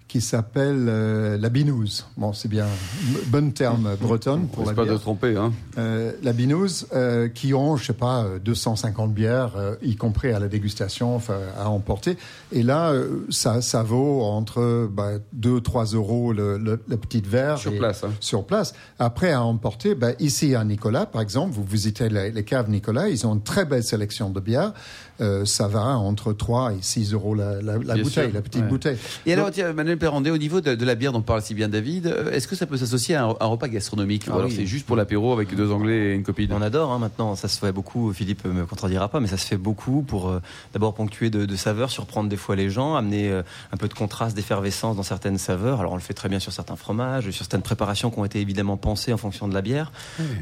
qui 0.09 0.21
s'appelle 0.21 0.87
euh, 0.89 1.37
la 1.37 1.49
Binouse. 1.49 2.07
Bon, 2.17 2.33
c'est 2.33 2.47
bien, 2.49 2.65
un 2.65 3.27
bon 3.27 3.51
terme 3.53 3.95
breton 4.01 4.47
pour 4.51 4.63
la 4.63 4.71
C'est 4.71 4.75
pas 4.75 4.83
de 4.83 4.89
bière. 4.89 4.99
tromper, 4.99 5.37
hein. 5.37 5.53
Euh, 5.77 6.11
la 6.23 6.33
Binouse, 6.33 6.87
euh, 6.93 7.29
qui 7.29 7.53
ont, 7.53 7.77
je 7.77 7.85
sais 7.85 7.93
pas, 7.93 8.23
euh, 8.23 8.39
250 8.39 9.13
bières, 9.13 9.53
euh, 9.55 9.75
y 9.83 9.95
compris 9.95 10.31
à 10.31 10.39
la 10.39 10.47
dégustation, 10.47 11.15
enfin, 11.15 11.37
à 11.57 11.69
emporter. 11.69 12.17
Et 12.51 12.63
là, 12.63 12.89
euh, 12.89 13.27
ça, 13.29 13.61
ça 13.61 13.83
vaut 13.83 14.23
entre 14.23 14.89
bah, 14.91 15.19
2-3 15.39 15.93
euros 15.93 16.33
le, 16.33 16.57
le, 16.57 16.79
le 16.87 16.97
petit 16.97 17.21
verre. 17.21 17.59
Sur 17.59 17.77
place, 17.77 18.03
hein. 18.03 18.09
Sur 18.19 18.45
place. 18.45 18.73
Après, 18.97 19.31
à 19.31 19.43
emporter, 19.43 19.93
bah, 19.93 20.13
ici 20.17 20.55
à 20.55 20.63
Nicolas, 20.63 21.05
par 21.05 21.21
exemple, 21.21 21.53
vous 21.53 21.63
visitez 21.63 22.09
les, 22.09 22.31
les 22.31 22.43
caves 22.43 22.69
Nicolas, 22.71 23.09
ils 23.09 23.27
ont 23.27 23.35
une 23.35 23.43
très 23.43 23.63
belle 23.63 23.83
sélection 23.83 24.31
de 24.31 24.39
bières. 24.39 24.73
Euh, 25.21 25.43
ça 25.43 25.67
va 25.67 25.81
entre 25.97 26.31
3 26.31 26.73
et 26.73 26.77
6 26.81 27.11
euros 27.13 27.35
la, 27.35 27.61
la, 27.61 27.77
bouteille, 27.77 28.05
sûr, 28.05 28.29
la 28.33 28.41
petite 28.41 28.61
ouais. 28.63 28.67
bouteille. 28.69 28.97
Et 29.25 29.33
alors, 29.33 29.51
tiens, 29.51 29.73
Manuel, 29.73 29.98
Perrandé, 29.99 30.31
au 30.31 30.37
niveau 30.37 30.61
de, 30.61 30.75
de 30.75 30.85
la 30.85 30.95
bière 30.95 31.11
dont 31.11 31.21
parle 31.21 31.41
si 31.41 31.53
bien 31.53 31.69
David, 31.69 32.07
euh, 32.07 32.31
est-ce 32.31 32.47
que 32.47 32.55
ça 32.55 32.65
peut 32.65 32.77
s'associer 32.77 33.15
à 33.15 33.25
un, 33.25 33.35
un 33.39 33.45
repas 33.45 33.67
gastronomique 33.67 34.23
Ah 34.27 34.31
Ou 34.31 34.35
alors 34.37 34.49
oui. 34.49 34.55
c'est 34.55 34.65
juste 34.65 34.85
pour 34.85 34.95
l'apéro 34.95 35.33
avec 35.33 35.55
deux 35.55 35.71
Anglais 35.71 36.11
et 36.11 36.15
une 36.15 36.23
copine 36.23 36.51
On 36.53 36.61
adore 36.61 36.91
hein, 36.91 36.99
maintenant, 36.99 37.35
ça 37.35 37.47
se 37.47 37.59
fait 37.59 37.71
beaucoup, 37.71 38.11
Philippe 38.13 38.45
me 38.45 38.65
contredira 38.65 39.09
pas, 39.09 39.19
mais 39.19 39.27
ça 39.27 39.37
se 39.37 39.45
fait 39.45 39.57
beaucoup 39.57 40.01
pour 40.01 40.29
euh, 40.29 40.41
d'abord 40.73 40.93
ponctuer 40.93 41.29
de, 41.29 41.45
de 41.45 41.55
saveurs, 41.55 41.91
surprendre 41.91 42.29
des 42.29 42.37
fois 42.37 42.55
les 42.55 42.69
gens, 42.69 42.95
amener 42.95 43.29
euh, 43.29 43.43
un 43.71 43.77
peu 43.77 43.87
de 43.87 43.93
contraste, 43.93 44.35
d'effervescence 44.35 44.95
dans 44.95 45.03
certaines 45.03 45.37
saveurs. 45.37 45.79
Alors 45.79 45.91
on 45.91 45.97
le 45.97 46.01
fait 46.01 46.13
très 46.13 46.29
bien 46.29 46.39
sur 46.39 46.51
certains 46.51 46.75
fromages, 46.75 47.29
sur 47.29 47.43
certaines 47.45 47.61
préparations 47.61 48.09
qui 48.09 48.19
ont 48.19 48.25
été 48.25 48.39
évidemment 48.39 48.77
pensées 48.77 49.13
en 49.13 49.17
fonction 49.17 49.47
de 49.47 49.53
la 49.53 49.61
bière. 49.61 49.91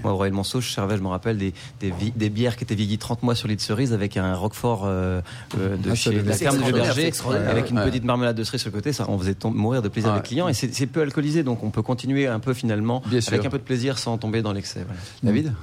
Moi, 0.04 0.13
Aurélien 0.13 0.36
Monceau, 0.36 0.62
je 0.62 0.70
servais, 0.70 0.98
je 0.98 1.02
me 1.02 1.08
rappelle, 1.08 1.38
des, 1.38 1.54
des, 1.82 2.30
bières 2.30 2.56
qui 2.56 2.63
étaient 2.63 2.76
vieillies 2.76 2.98
30 2.98 3.24
mois 3.24 3.36
sur 3.36 3.48
de 3.48 3.62
cerise 3.62 3.93
avec 3.93 4.17
un 4.17 4.36
roquefort 4.36 4.84
euh, 4.86 5.22
de 5.58 5.91
Ah, 5.91 5.96
chez 5.96 6.12
la 6.12 6.34
ferme 6.34 6.58
de 6.62 6.72
Berger, 6.72 7.12
avec 7.50 7.70
une 7.72 7.82
petite 7.82 8.04
marmelade 8.04 8.36
de 8.36 8.43
cerise 8.43 8.62
sur 8.62 8.70
le 8.70 8.76
côté. 8.76 8.93
Ça, 8.93 9.06
on 9.10 9.17
faisait 9.17 9.36
mourir 9.52 9.82
de 9.82 9.90
plaisir 9.90 10.12
Ouais. 10.12 10.18
les 10.18 10.24
clients 10.24 10.48
et 10.48 10.54
c'est 10.54 10.88
peu 10.88 11.02
alcoolisé, 11.02 11.44
donc 11.44 11.64
on 11.64 11.70
peut 11.70 11.82
continuer 11.82 12.28
un 12.28 12.40
peu 12.40 12.54
finalement 12.54 13.02
Bien 13.08 13.22
sûr. 13.22 13.34
avec 13.34 13.46
un 13.46 13.50
peu 13.50 13.58
de 13.60 13.64
plaisir 13.64 13.98
sans 13.98 14.18
tomber 14.18 14.42
dans 14.42 14.54
l'excès. 14.54 14.84
voilà. 14.86 15.00
David 15.24 15.54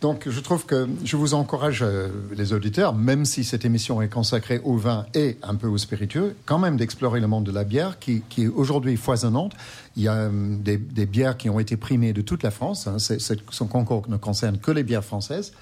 Donc, 0.00 0.28
je 0.28 0.40
trouve 0.40 0.66
que 0.66 0.88
je 1.04 1.16
vous 1.16 1.32
encourage, 1.34 1.80
euh, 1.82 2.08
les 2.36 2.52
auditeurs, 2.52 2.92
même 2.92 3.24
si 3.24 3.44
cette 3.44 3.64
émission 3.64 4.02
est 4.02 4.08
consacrée 4.08 4.60
au 4.64 4.76
vin 4.76 5.06
et 5.14 5.36
un 5.44 5.54
peu 5.54 5.68
au 5.68 5.78
spiritueux, 5.78 6.34
quand 6.44 6.58
même 6.58 6.76
d'explorer 6.76 7.20
le 7.20 7.28
monde 7.28 7.44
de 7.44 7.52
la 7.52 7.62
bière 7.62 8.00
qui, 8.00 8.22
qui 8.28 8.42
est 8.42 8.48
aujourd'hui 8.48 8.96
foisonnante. 8.96 9.52
Il 9.96 10.02
y 10.02 10.08
a 10.08 10.14
euh, 10.14 10.30
des, 10.58 10.76
des 10.76 11.06
bières 11.06 11.36
qui 11.36 11.48
ont 11.50 11.60
été 11.60 11.76
primées 11.76 12.12
de 12.12 12.20
toute 12.20 12.42
la 12.42 12.50
France. 12.50 12.88
Hein. 12.88 12.96
Son 12.98 13.66
concours 13.68 14.02
ne 14.08 14.16
concerne 14.16 14.58
que 14.58 14.72
les 14.72 14.82
bières 14.82 15.04
françaises. 15.04 15.52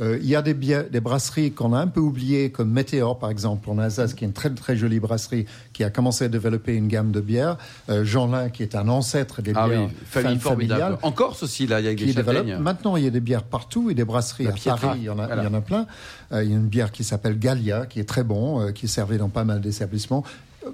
Euh, 0.00 0.18
il 0.20 0.26
y 0.28 0.34
a 0.34 0.42
des, 0.42 0.54
bières, 0.54 0.84
des 0.90 1.00
brasseries 1.00 1.52
qu'on 1.52 1.72
a 1.72 1.78
un 1.78 1.86
peu 1.86 2.00
oubliées, 2.00 2.50
comme 2.50 2.70
Météor, 2.70 3.18
par 3.18 3.30
exemple, 3.30 3.70
en 3.70 3.78
Alsace, 3.78 4.14
qui 4.14 4.24
est 4.24 4.26
une 4.26 4.32
très, 4.32 4.50
très 4.50 4.76
jolie 4.76 4.98
brasserie, 4.98 5.46
qui 5.72 5.84
a 5.84 5.90
commencé 5.90 6.24
à 6.24 6.28
développer 6.28 6.74
une 6.74 6.88
gamme 6.88 7.12
de 7.12 7.20
bières. 7.20 7.58
Euh, 7.88 8.04
Jeanlin, 8.04 8.48
qui 8.48 8.62
est 8.64 8.74
un 8.74 8.88
ancêtre 8.88 9.40
des 9.40 9.52
Ah 9.54 9.68
oui, 9.68 9.76
bières 9.76 9.90
famille 10.06 10.36
fam- 10.36 10.40
formidable. 10.40 10.80
familiales 10.80 10.98
En 11.02 11.12
Corse 11.12 11.42
aussi, 11.44 11.66
là, 11.68 11.78
il 11.80 11.86
y 11.86 11.88
a 11.88 11.94
qui 11.94 12.06
des 12.06 12.12
châtaignes. 12.12 12.56
Maintenant, 12.58 12.96
il 12.96 13.04
y 13.04 13.06
a 13.06 13.10
des 13.10 13.20
bières 13.20 13.44
partout 13.44 13.88
et 13.90 13.94
des 13.94 14.04
brasseries 14.04 14.44
La 14.44 14.50
à 14.50 14.52
Pietra, 14.54 14.76
Paris. 14.78 14.98
Il 15.02 15.04
y 15.04 15.10
en 15.10 15.18
a, 15.18 15.26
voilà. 15.26 15.42
il 15.42 15.44
y 15.44 15.48
en 15.48 15.54
a 15.54 15.60
plein. 15.60 15.86
Euh, 16.32 16.42
il 16.42 16.50
y 16.50 16.52
a 16.54 16.56
une 16.56 16.66
bière 16.66 16.90
qui 16.90 17.04
s'appelle 17.04 17.38
Gallia, 17.38 17.86
qui 17.86 18.00
est 18.00 18.04
très 18.08 18.24
bon, 18.24 18.60
euh, 18.60 18.72
qui 18.72 18.86
est 18.86 18.88
servie 18.88 19.18
dans 19.18 19.28
pas 19.28 19.44
mal 19.44 19.60
d'établissements. 19.60 20.24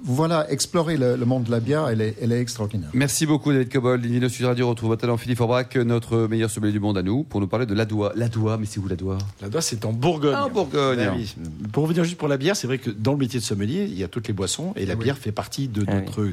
Voilà, 0.03 0.49
explorer 0.51 0.97
le, 0.97 1.15
le 1.15 1.25
monde 1.25 1.43
de 1.43 1.51
la 1.51 1.59
bière, 1.59 1.87
elle 1.89 2.01
est, 2.01 2.15
elle 2.21 2.31
est 2.31 2.39
extraordinaire. 2.39 2.89
Merci 2.93 3.25
beaucoup 3.25 3.51
David 3.51 3.71
Cobol. 3.71 4.01
L'invino 4.01 4.29
Sud 4.29 4.45
Radio 4.45 4.67
retrouve 4.69 4.89
votre 4.89 5.01
talent 5.01 5.17
Philippe 5.17 5.41
Aubrac, 5.41 5.75
notre 5.75 6.27
meilleur 6.27 6.49
sommelier 6.49 6.71
du 6.71 6.79
monde 6.79 6.97
à 6.97 7.03
nous, 7.03 7.23
pour 7.23 7.39
nous 7.41 7.47
parler 7.47 7.65
de 7.65 7.73
l'Adoua. 7.73 8.13
L'Adoua, 8.15 8.57
mais 8.57 8.65
c'est 8.65 8.79
où 8.79 8.87
l'Adoua 8.87 9.17
La 9.41 9.49
Doigt, 9.49 9.61
c'est 9.61 9.85
en 9.85 9.93
Bourgogne. 9.93 10.33
Ah, 10.35 10.45
en 10.45 10.49
Bourgogne. 10.49 10.99
Ah 11.09 11.13
oui. 11.15 11.33
Pour 11.71 11.83
revenir 11.83 12.03
juste 12.03 12.17
pour 12.17 12.27
la 12.27 12.37
bière, 12.37 12.55
c'est 12.55 12.67
vrai 12.67 12.77
que 12.77 12.89
dans 12.89 13.11
le 13.13 13.17
métier 13.17 13.39
de 13.39 13.45
sommelier, 13.45 13.85
il 13.89 13.97
y 13.97 14.03
a 14.03 14.07
toutes 14.07 14.27
les 14.27 14.33
boissons 14.33 14.73
et 14.75 14.85
la 14.85 14.95
bière 14.95 15.17
fait 15.17 15.31
partie 15.31 15.67
de 15.67 15.83
Ah 15.87 15.91
oui. 15.95 16.01
notre, 16.05 16.23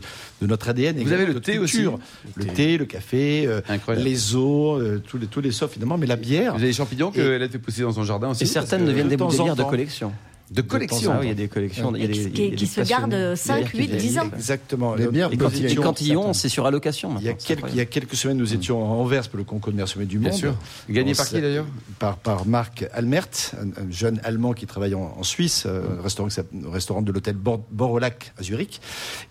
de 0.43 0.47
notre 0.47 0.69
ADN. 0.69 0.99
et 0.99 1.05
Vous 1.05 1.13
avez 1.13 1.27
le 1.27 1.41
thé 1.41 1.59
aussi. 1.59 1.85
Le 2.37 2.45
thé, 2.47 2.79
le 2.79 2.85
café, 2.85 3.47
euh, 3.47 3.61
les 3.97 4.35
eaux, 4.37 4.77
euh, 4.81 5.03
tous 5.07 5.19
les 5.19 5.27
tous 5.27 5.41
les 5.41 5.51
évidemment, 5.65 5.99
mais 5.99 6.07
la 6.07 6.17
bière. 6.17 6.53
Vous 6.53 6.59
avez 6.61 6.69
des 6.69 6.73
champignons 6.73 7.11
qu'elle 7.11 7.43
a 7.43 7.49
fait 7.49 7.59
pousser 7.59 7.83
dans 7.83 7.93
son 7.93 8.05
jardin 8.05 8.31
aussi 8.31 8.45
Et 8.45 8.47
certaines 8.47 8.85
deviennent 8.87 9.07
de 9.07 9.11
des 9.11 9.17
bouteilles 9.17 9.55
de 9.55 9.63
collection. 9.63 10.13
De 10.51 10.63
collection. 10.63 11.13
Ah 11.13 11.19
oui, 11.21 11.27
il 11.27 11.29
y 11.29 11.33
a 11.33 11.35
des 11.35 11.49
collections. 11.49 11.95
il 11.95 12.01
y 12.01 12.05
a 12.05 12.07
des- 12.09 12.13
qui- 12.15 12.21
il 12.21 12.25
y 12.25 12.29
a 12.29 12.31
qui- 12.31 12.51
des 12.51 12.57
qui 12.57 12.67
se 12.67 12.81
gardent 12.81 13.11
Des 13.11 13.37
5, 13.37 13.57
bières 13.59 13.71
qui 13.71 13.79
8, 13.79 13.87
viennent- 13.89 13.99
10 14.01 14.19
ans. 14.19 14.31
Exactement. 14.35 14.95
Les 14.95 15.07
bières 15.09 15.31
Et 15.33 15.37
quand, 15.37 15.51
et 15.55 15.75
quand 15.75 16.01
ils 16.01 16.09
y 16.09 16.17
ont, 16.17 16.33
c'est 16.33 16.49
sur 16.49 16.65
allocation. 16.67 17.15
Il 17.19 17.25
y, 17.27 17.29
a 17.29 17.35
quelques, 17.35 17.69
il 17.71 17.77
y 17.77 17.81
a 17.81 17.85
quelques 17.85 18.15
semaines, 18.15 18.39
nous 18.39 18.55
étions 18.55 18.81
à 18.83 18.87
Anvers 18.89 19.29
pour 19.29 19.37
le 19.39 19.45
concours 19.45 19.73
de 19.73 19.77
meilleur 19.77 19.89
sommet 19.89 20.07
du 20.07 20.19
monde. 20.19 20.31
Bien 20.31 20.39
sûr. 20.39 20.55
Gagné 20.89 21.15
par 21.15 21.29
qui 21.29 21.41
d'ailleurs 21.41 21.67
par, 21.99 22.17
par 22.17 22.47
Marc 22.47 22.87
Almert, 22.93 23.29
un, 23.61 23.69
un 23.83 23.91
jeune 23.91 24.21
Allemand 24.25 24.53
qui 24.55 24.67
travaille 24.67 24.95
en, 24.95 25.15
en 25.19 25.23
Suisse, 25.23 25.65
euh, 25.67 25.99
un 25.99 26.03
restaurant, 26.03 26.29
restaurant 26.71 27.03
de 27.03 27.13
l'hôtel 27.13 27.37
Bord, 27.37 27.61
Bord 27.71 27.91
au 27.91 27.99
Lac 27.99 28.33
à 28.39 28.43
Zurich. 28.43 28.81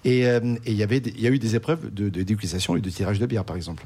Et, 0.05 0.27
euh, 0.27 0.39
et 0.65 0.71
il, 0.71 0.77
y 0.77 0.83
avait 0.83 0.97
il 0.99 1.19
y 1.21 1.27
a 1.27 1.31
eu 1.31 1.39
des 1.39 1.55
épreuves 1.55 1.91
de, 1.93 2.09
de 2.09 2.23
dégustation 2.23 2.75
et 2.77 2.81
de 2.81 2.89
tirage 2.89 3.19
de 3.19 3.25
bière, 3.25 3.43
par 3.43 3.55
exemple. 3.55 3.83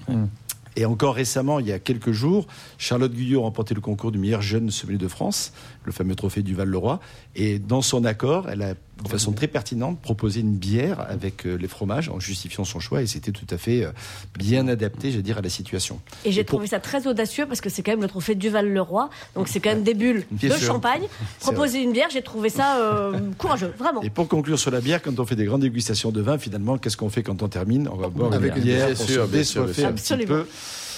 Et 0.78 0.86
encore 0.86 1.16
récemment, 1.16 1.60
il 1.60 1.68
y 1.68 1.74
a 1.74 1.80
quelques 1.80 2.14
jours, 2.14 2.48
Charlotte 2.78 3.12
Guyot 3.14 3.42
a 3.42 3.44
remporté 3.44 3.74
le 3.76 3.82
concours 3.82 4.10
du 4.14 4.18
meilleur 4.18 4.42
jeune 4.42 4.72
sommelier 4.72 4.98
de 4.98 5.10
France, 5.10 5.52
le 5.84 5.92
fameux 5.92 6.16
trophée 6.16 6.42
du 6.44 6.54
Val-le-Roi. 6.56 7.00
Et 7.36 7.60
dans 7.60 7.82
son 7.82 8.06
accord, 8.06 8.48
elle 8.50 8.62
a, 8.62 8.74
de 8.74 9.08
façon 9.10 9.32
très 9.32 9.48
pertinente, 9.48 10.00
proposé 10.00 10.42
une 10.42 10.56
bière 10.56 11.04
avec 11.10 11.46
euh, 11.48 11.56
les 11.56 11.68
fromages 11.68 12.10
en 12.10 12.20
justifiant 12.20 12.64
son 12.66 12.80
choix. 12.80 13.02
Et 13.02 13.08
c'était 13.08 13.32
tout 13.32 13.48
à 13.50 13.58
fait 13.58 13.84
euh, 13.84 13.92
bien 14.38 14.68
adapté, 14.68 15.10
j'allais 15.10 15.24
dire, 15.24 15.40
à 15.40 15.42
la 15.42 15.50
situation. 15.50 16.00
Et 16.24 16.32
j'ai 16.32 16.44
pour- 16.44 16.58
trouvé 16.60 16.68
ça 16.68 16.80
très 16.80 17.08
audacieux 17.08 17.48
parce 17.48 17.62
que 17.62 17.70
c'est 17.70 17.82
quand 17.82 17.92
même 17.94 18.02
le 18.02 18.08
trophée 18.08 18.36
Duval-le-Roi. 18.36 19.10
Donc 19.36 19.48
c'est 19.48 19.60
quand 19.60 19.72
même 19.72 19.84
des 19.84 19.96
bulles 19.96 20.24
Bien 20.32 20.50
de 20.50 20.56
sûr. 20.56 20.68
champagne. 20.68 21.04
Proposer 21.40 21.82
une 21.82 21.94
bière, 21.94 22.10
j'ai 22.12 22.22
trouvé 22.22 22.50
ça 22.50 22.78
euh, 22.80 23.20
courageux, 23.40 23.74
vraiment. 23.80 24.02
Et 24.04 24.10
pour 24.12 24.28
conclure 24.28 24.60
sur 24.60 24.70
la 24.72 24.82
bière, 24.82 25.02
quand 25.02 25.20
on 25.20 25.26
fait 25.26 25.36
des 25.36 25.46
grandes 25.46 25.62
dégustations 25.62 26.12
de 26.12 26.22
vin, 26.22 26.38
finalement, 26.38 26.78
qu'est-ce 26.78 26.98
qu'on 26.98 27.10
fait 27.10 27.24
quand 27.24 27.42
on 27.42 27.48
termine? 27.48 27.88
On 27.92 27.96
va 27.98 28.10
boire 28.10 28.32
Avec 28.34 28.56
une 28.56 28.62
bière 28.64 28.86
bien 28.88 28.96
sûr, 28.96 29.26
se 29.26 29.32
bien 29.32 29.44
sûr, 29.44 29.64
un 29.64 29.94
petit 29.94 30.26
peu, 30.28 30.46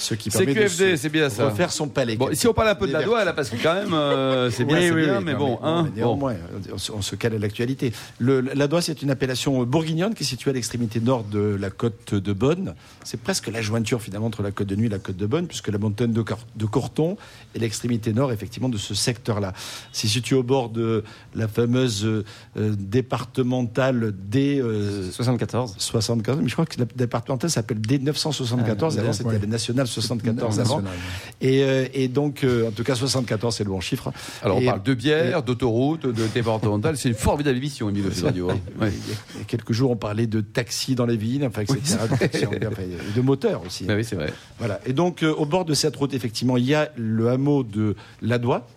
ce 0.04 0.14
qui 0.16 0.30
C'est 0.32 0.40
permet 0.46 0.54
de 0.54 0.60
QFD, 0.68 0.92
se 0.92 0.96
c'est 1.04 1.10
bien 1.10 1.30
ça. 1.30 1.46
refaire 1.50 1.72
son 1.72 1.88
palais. 1.88 2.16
Bon, 2.16 2.30
si 2.34 2.48
on 2.48 2.54
parle 2.54 2.70
un 2.70 2.76
peu 2.76 2.88
de 2.88 2.94
la 2.94 3.04
doigt, 3.04 3.24
là, 3.26 3.34
parce 3.34 3.50
que 3.50 3.56
quand 3.62 3.74
même, 3.74 3.94
euh, 3.94 4.50
c'est 4.56 4.66
bien, 4.66 4.78
Oui, 4.78 5.02
bien, 5.06 5.18
oui, 5.20 5.24
mais 5.26 5.34
bon, 5.36 5.60
hein, 5.64 5.90
néanmoins, 5.96 6.36
on 6.74 6.78
se- 6.78 6.92
on 6.92 7.02
se 7.02 7.16
cale 7.16 7.36
à 7.36 7.38
l'actualité. 7.40 7.92
La 8.20 8.68
Doigt, 8.68 8.82
c'est 8.82 9.02
une 9.02 9.10
appellation 9.10 9.64
bourguignonne 9.64 10.14
qui 10.14 10.24
est 10.24 10.26
située 10.26 10.52
à 10.52 10.54
l'extrémité 10.54 11.00
nord 11.00 11.24
de 11.24 11.58
la 11.60 11.70
côte 11.70 12.14
de 12.14 12.34
Bonne. 12.34 12.76
C'est 13.04 13.20
presque 13.22 13.48
la 13.48 13.62
jointure 13.62 14.02
finalement 14.02 14.28
entre 14.28 14.44
la 14.44 14.52
côte 14.52 14.68
de 14.68 14.76
Nuit 14.76 14.88
et 14.88 14.90
la 14.90 15.00
côte 15.00 15.18
de 15.18 15.26
Bonne, 15.26 15.48
puisque 15.48 15.70
la 15.70 15.78
montagne 15.78 16.12
de, 16.12 16.22
Cor- 16.22 16.46
de 16.56 16.66
Corton 16.66 17.18
est 17.56 17.60
l'extrémité 17.60 18.14
nord 18.14 18.32
effectivement 18.32 18.70
de 18.70 18.78
ce 18.78 18.94
secteur-là. 18.94 19.54
C'est 19.92 20.08
situé 20.08 20.36
au 20.36 20.44
bord 20.44 20.70
de 20.70 21.04
la 21.36 21.48
fameuse 21.48 22.06
euh, 22.06 22.24
euh, 22.58 22.76
départementale 22.78 24.12
D. 24.14 24.60
euh, 24.62 25.12
74. 25.12 25.76
74, 25.78 26.40
mais 26.42 26.48
je 26.50 26.54
crois 26.54 26.66
que 26.66 26.80
la 26.80 26.86
départementale 26.96 27.50
s'appelle 27.50 27.80
D974, 27.80 28.96
Ah, 28.98 29.00
avant 29.02 29.14
c'était 29.14 29.40
la 29.40 29.46
nationale 29.48 29.88
74 29.94 30.60
avant. 30.60 30.82
Et, 31.42 31.64
euh, 31.64 31.86
et 31.94 32.08
donc, 32.08 32.44
euh, 32.44 32.68
en 32.70 32.72
tout 32.72 32.84
cas, 32.84 32.96
74, 32.96 33.56
c'est 33.56 33.64
le 33.64 33.70
bon 33.70 33.80
chiffre. 33.82 34.12
Alors, 34.42 34.58
on 34.58 34.66
parle 34.66 34.84
de 34.84 34.94
bière, 34.94 35.44
d'autoroute, 35.44 36.06
de 36.08 36.28
départemental. 36.34 36.98
C'est 36.98 37.10
une 37.10 37.16
formidable 37.16 37.58
émission, 37.58 37.90
Emile 37.90 38.14
Sud 38.14 38.26
Radio. 38.26 38.50
hein. 38.50 38.60
Ouais. 38.80 38.92
Il 39.36 39.40
y 39.40 39.42
a 39.42 39.46
quelques 39.46 39.74
jours, 39.74 39.92
on 39.92 39.96
parlait 39.96 40.28
de 40.28 40.42
taxis 40.42 40.96
dans 40.96 41.06
les 41.06 41.18
villes, 41.18 41.46
enfin, 41.46 41.62
etc. 41.62 41.98
de, 42.10 42.26
et 42.56 43.16
de 43.16 43.22
moteurs 43.22 43.62
aussi. 43.66 43.86
Bah 43.86 43.96
oui, 43.96 44.04
c'est 44.06 44.16
vrai. 44.16 44.34
Voilà. 44.60 44.80
Et 44.86 44.94
donc, 44.94 45.24
euh, 45.24 45.34
au 45.34 45.46
bord 45.46 45.66
de 45.66 45.74
cette 45.74 45.96
route, 45.96 46.14
effectivement, 46.14 46.58
il 46.58 46.66
y 46.66 46.74
a 46.76 46.90
le 46.96 47.30
hameau 47.30 47.64
de 47.64 47.96
Ladois, 48.22 48.68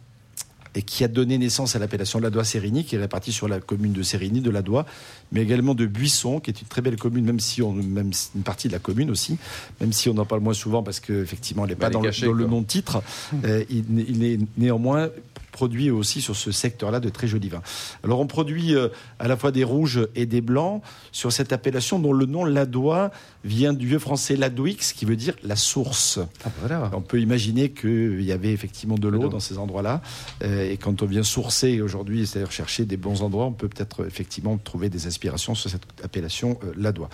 et 0.76 0.82
qui 0.82 1.02
a 1.04 1.08
donné 1.08 1.38
naissance 1.38 1.74
à 1.74 1.78
l'appellation 1.78 2.20
Ladois-Sérigny, 2.20 2.84
qui 2.84 2.94
est 2.96 2.98
répartie 2.98 3.32
sur 3.32 3.48
la 3.48 3.60
commune 3.60 3.92
de 3.94 4.02
Sérigny, 4.02 4.40
de 4.42 4.50
Ladois, 4.50 4.84
mais 5.32 5.40
également 5.42 5.74
de 5.74 5.86
Buisson, 5.86 6.38
qui 6.38 6.50
est 6.50 6.60
une 6.60 6.68
très 6.68 6.82
belle 6.82 6.96
commune, 6.96 7.24
même 7.24 7.40
si 7.40 7.62
on, 7.62 7.72
même 7.72 8.10
une 8.34 8.42
partie 8.42 8.68
de 8.68 8.74
la 8.74 8.78
commune 8.78 9.10
aussi, 9.10 9.38
même 9.80 9.92
si 9.92 10.08
on 10.10 10.18
en 10.18 10.26
parle 10.26 10.42
moins 10.42 10.52
souvent 10.54 10.82
parce 10.82 11.00
qu'effectivement, 11.00 11.64
elle 11.64 11.70
n'est 11.70 11.74
Bah, 11.76 11.90
pas 11.90 11.98
elle 11.98 12.06
est 12.06 12.20
dans, 12.20 12.26
le, 12.26 12.26
dans 12.26 12.32
le 12.34 12.44
quoi. 12.44 12.50
nom-titre. 12.56 13.02
Euh, 13.44 13.64
il, 13.70 13.84
il 14.06 14.22
est 14.24 14.38
néanmoins 14.58 15.08
produit 15.56 15.90
aussi 15.90 16.20
sur 16.20 16.36
ce 16.36 16.52
secteur-là 16.52 17.00
de 17.00 17.08
très 17.08 17.26
jolis 17.26 17.48
vins. 17.48 17.62
Alors 18.04 18.20
on 18.20 18.26
produit 18.26 18.74
euh, 18.74 18.88
à 19.18 19.26
la 19.26 19.38
fois 19.38 19.52
des 19.52 19.64
rouges 19.64 20.06
et 20.14 20.26
des 20.26 20.42
blancs 20.42 20.82
sur 21.12 21.32
cette 21.32 21.50
appellation 21.50 21.98
dont 21.98 22.12
le 22.12 22.26
nom 22.26 22.44
Ladois 22.44 23.10
vient 23.42 23.72
du 23.72 23.86
vieux 23.86 23.98
français 23.98 24.36
Ladoix, 24.36 24.76
qui 24.94 25.06
veut 25.06 25.16
dire 25.16 25.34
la 25.42 25.56
source. 25.56 26.18
Ah, 26.44 26.50
voilà. 26.60 26.90
On 26.92 27.00
peut 27.00 27.20
imaginer 27.22 27.70
qu'il 27.70 28.22
y 28.22 28.32
avait 28.32 28.52
effectivement 28.52 28.96
de 28.96 29.08
l'eau 29.08 29.28
dans 29.28 29.40
ces 29.40 29.56
endroits-là. 29.56 30.02
Euh, 30.42 30.70
et 30.70 30.76
quand 30.76 31.00
on 31.00 31.06
vient 31.06 31.22
sourcer 31.22 31.80
aujourd'hui, 31.80 32.26
c'est-à-dire 32.26 32.52
chercher 32.52 32.84
des 32.84 32.98
bons 32.98 33.22
endroits, 33.22 33.46
on 33.46 33.52
peut 33.52 33.68
peut-être 33.68 34.02
euh, 34.02 34.06
effectivement 34.06 34.58
trouver 34.58 34.90
des 34.90 35.06
inspirations 35.06 35.54
sur 35.54 35.70
cette 35.70 35.86
appellation 36.04 36.58
Ladois. 36.76 37.08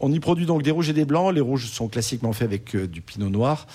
On 0.00 0.12
y 0.12 0.18
produit 0.18 0.46
donc 0.46 0.62
des 0.64 0.72
rouges 0.72 0.90
et 0.90 0.92
des 0.92 1.04
blancs. 1.04 1.32
Les 1.32 1.40
rouges 1.40 1.70
sont 1.70 1.86
classiquement 1.86 2.32
faits 2.32 2.48
avec 2.48 2.76
du 2.76 3.00
pinot 3.00 3.30
noir. 3.30 3.68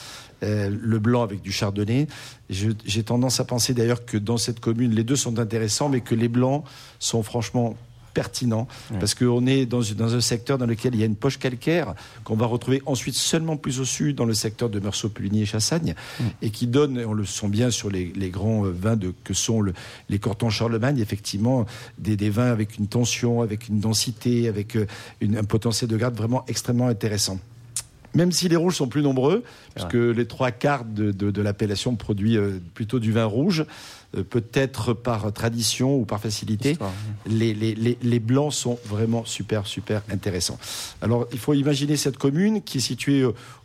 Euh, 0.44 0.70
le 0.70 1.00
blanc 1.00 1.24
avec 1.24 1.42
du 1.42 1.52
chardonnay. 1.52 2.08
J'ai 2.50 3.04
tendance 3.04 3.40
à 3.40 3.46
penser 3.46 3.74
d'ailleurs 3.74 4.06
que 4.06 4.18
dans 4.18 4.38
cette 4.38 4.60
commune, 4.60 4.94
les 4.94 5.04
deux 5.04 5.16
sont 5.16 5.40
intéressants, 5.40 5.90
mais 5.90 6.02
que 6.02 6.16
les 6.16 6.28
blancs 6.30 6.64
sont 7.00 7.24
franchement 7.24 7.76
pertinents 8.14 8.68
parce 9.00 9.14
qu'on 9.14 9.46
est 9.46 9.68
dans, 9.68 9.82
dans 9.96 10.16
un 10.16 10.22
secteur 10.22 10.58
dans 10.58 10.66
lequel 10.66 10.96
il 10.96 11.00
y 11.00 11.04
a 11.04 11.06
une 11.06 11.16
poche 11.16 11.38
calcaire 11.38 11.94
qu'on 12.24 12.36
va 12.36 12.48
retrouver 12.48 12.82
ensuite 12.88 13.14
seulement 13.14 13.58
plus 13.58 13.80
au 13.80 13.86
sud 13.86 14.16
dans 14.16 14.26
le 14.26 14.34
secteur 14.34 14.72
de 14.72 14.80
Meursault, 14.80 15.10
Puligny 15.10 15.44
et 15.44 15.46
Chassagne 15.46 15.94
et 16.42 16.50
qui 16.50 16.66
donne, 16.66 16.98
on 17.06 17.14
le 17.14 17.26
sent 17.26 17.48
bien 17.48 17.70
sur 17.70 17.92
les, 17.92 18.12
les 18.16 18.32
grands 18.32 18.66
euh, 18.66 18.72
vins 18.72 18.96
de, 18.96 19.14
que 19.24 19.36
sont 19.36 19.62
le- 19.62 19.74
les 20.10 20.18
Cortons 20.18 20.50
Charlemagne, 20.50 20.98
effectivement 20.98 21.68
des, 22.00 22.16
des 22.18 22.32
vins 22.32 22.52
avec 22.52 22.80
une 22.80 22.88
tension, 22.88 23.44
avec 23.44 23.68
une 23.68 23.80
densité, 23.80 24.48
avec 24.48 24.76
euh, 24.78 24.88
une- 25.22 25.38
un 25.38 25.44
potentiel 25.44 25.88
de 25.88 25.98
garde 25.98 26.16
vraiment 26.16 26.44
extrêmement 26.48 26.88
intéressant. 26.88 27.40
Même 28.18 28.32
si 28.32 28.50
les 28.50 28.56
rouges 28.56 28.76
sont 28.78 28.88
plus 28.90 29.04
nombreux, 29.04 29.44
puisque 29.76 29.94
les 29.94 30.26
trois 30.26 30.52
quarts 30.52 30.84
de, 30.86 31.12
de, 31.12 31.32
de 31.32 31.42
l'appellation 31.42 31.96
produit 31.96 32.36
euh, 32.36 32.60
plutôt 32.74 33.00
du 33.00 33.12
vin 33.12 33.26
rouge, 33.26 33.64
euh, 34.16 34.24
peut-être 34.24 34.94
par 34.94 35.32
tradition 35.34 35.96
ou 36.00 36.06
par 36.06 36.20
facilité, 36.20 36.72
Histoire, 36.72 36.92
les, 37.28 37.54
les, 37.54 37.76
les, 37.76 37.98
les 38.02 38.20
blancs 38.20 38.54
sont 38.54 38.80
vraiment 38.86 39.24
super, 39.26 39.68
super 39.68 40.02
intéressants. 40.10 40.58
Alors, 41.02 41.28
il 41.32 41.38
faut 41.40 41.54
imaginer 41.54 41.96
cette 41.98 42.18
commune 42.18 42.62
qui 42.64 42.78
est 42.80 42.82
située 42.82 43.24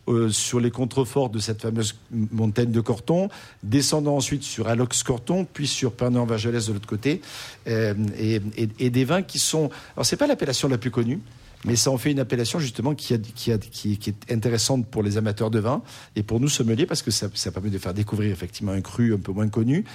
euh, 0.09 0.29
sur 0.29 0.59
les 0.59 0.69
contreforts 0.69 1.29
de 1.29 1.39
cette 1.39 1.61
fameuse 1.61 1.95
montagne 2.11 2.71
de 2.71 2.81
Corton, 2.81 3.29
descendant 3.63 4.17
ensuite 4.17 4.43
sur 4.43 4.67
Alox-Corton, 4.67 5.47
puis 5.51 5.65
sur 5.67 5.93
Pernon-Vergelès 5.93 6.67
de 6.67 6.73
l'autre 6.73 6.87
côté, 6.87 7.21
euh, 7.67 7.93
et, 8.19 8.41
et- 8.57 8.69
et 8.79 8.89
des 8.89 9.05
vins 9.05 9.23
qui 9.23 9.39
sont... 9.39 9.69
Alors, 9.95 10.05
c'est 10.05 10.17
pas 10.17 10.27
l'appellation 10.27 10.67
la 10.67 10.77
plus 10.77 10.91
connue, 10.91 11.19
mais 11.65 11.75
ça 11.75 11.91
en 11.91 11.97
fait 11.97 12.11
une 12.11 12.19
appellation 12.19 12.59
justement 12.59 12.93
qui, 12.95 13.13
a, 13.13 13.17
qui, 13.17 13.51
a, 13.51 13.57
qui, 13.57 13.97
qui 13.97 14.09
est 14.09 14.31
intéressante 14.33 14.85
pour 14.87 15.01
les 15.03 15.17
amateurs 15.17 15.49
de 15.49 15.59
vin 15.59 15.81
et 16.15 16.23
pour 16.23 16.39
nous 16.39 16.49
sommeliers 16.49 16.85
parce 16.85 17.01
que 17.01 17.11
ça, 17.11 17.27
ça 17.33 17.51
permet 17.51 17.69
de 17.69 17.77
faire 17.77 17.93
découvrir 17.93 18.31
effectivement 18.31 18.71
un 18.73 18.81
cru 18.81 19.13
un 19.13 19.17
peu 19.19 19.31
moins 19.31 19.47
connu. 19.49 19.85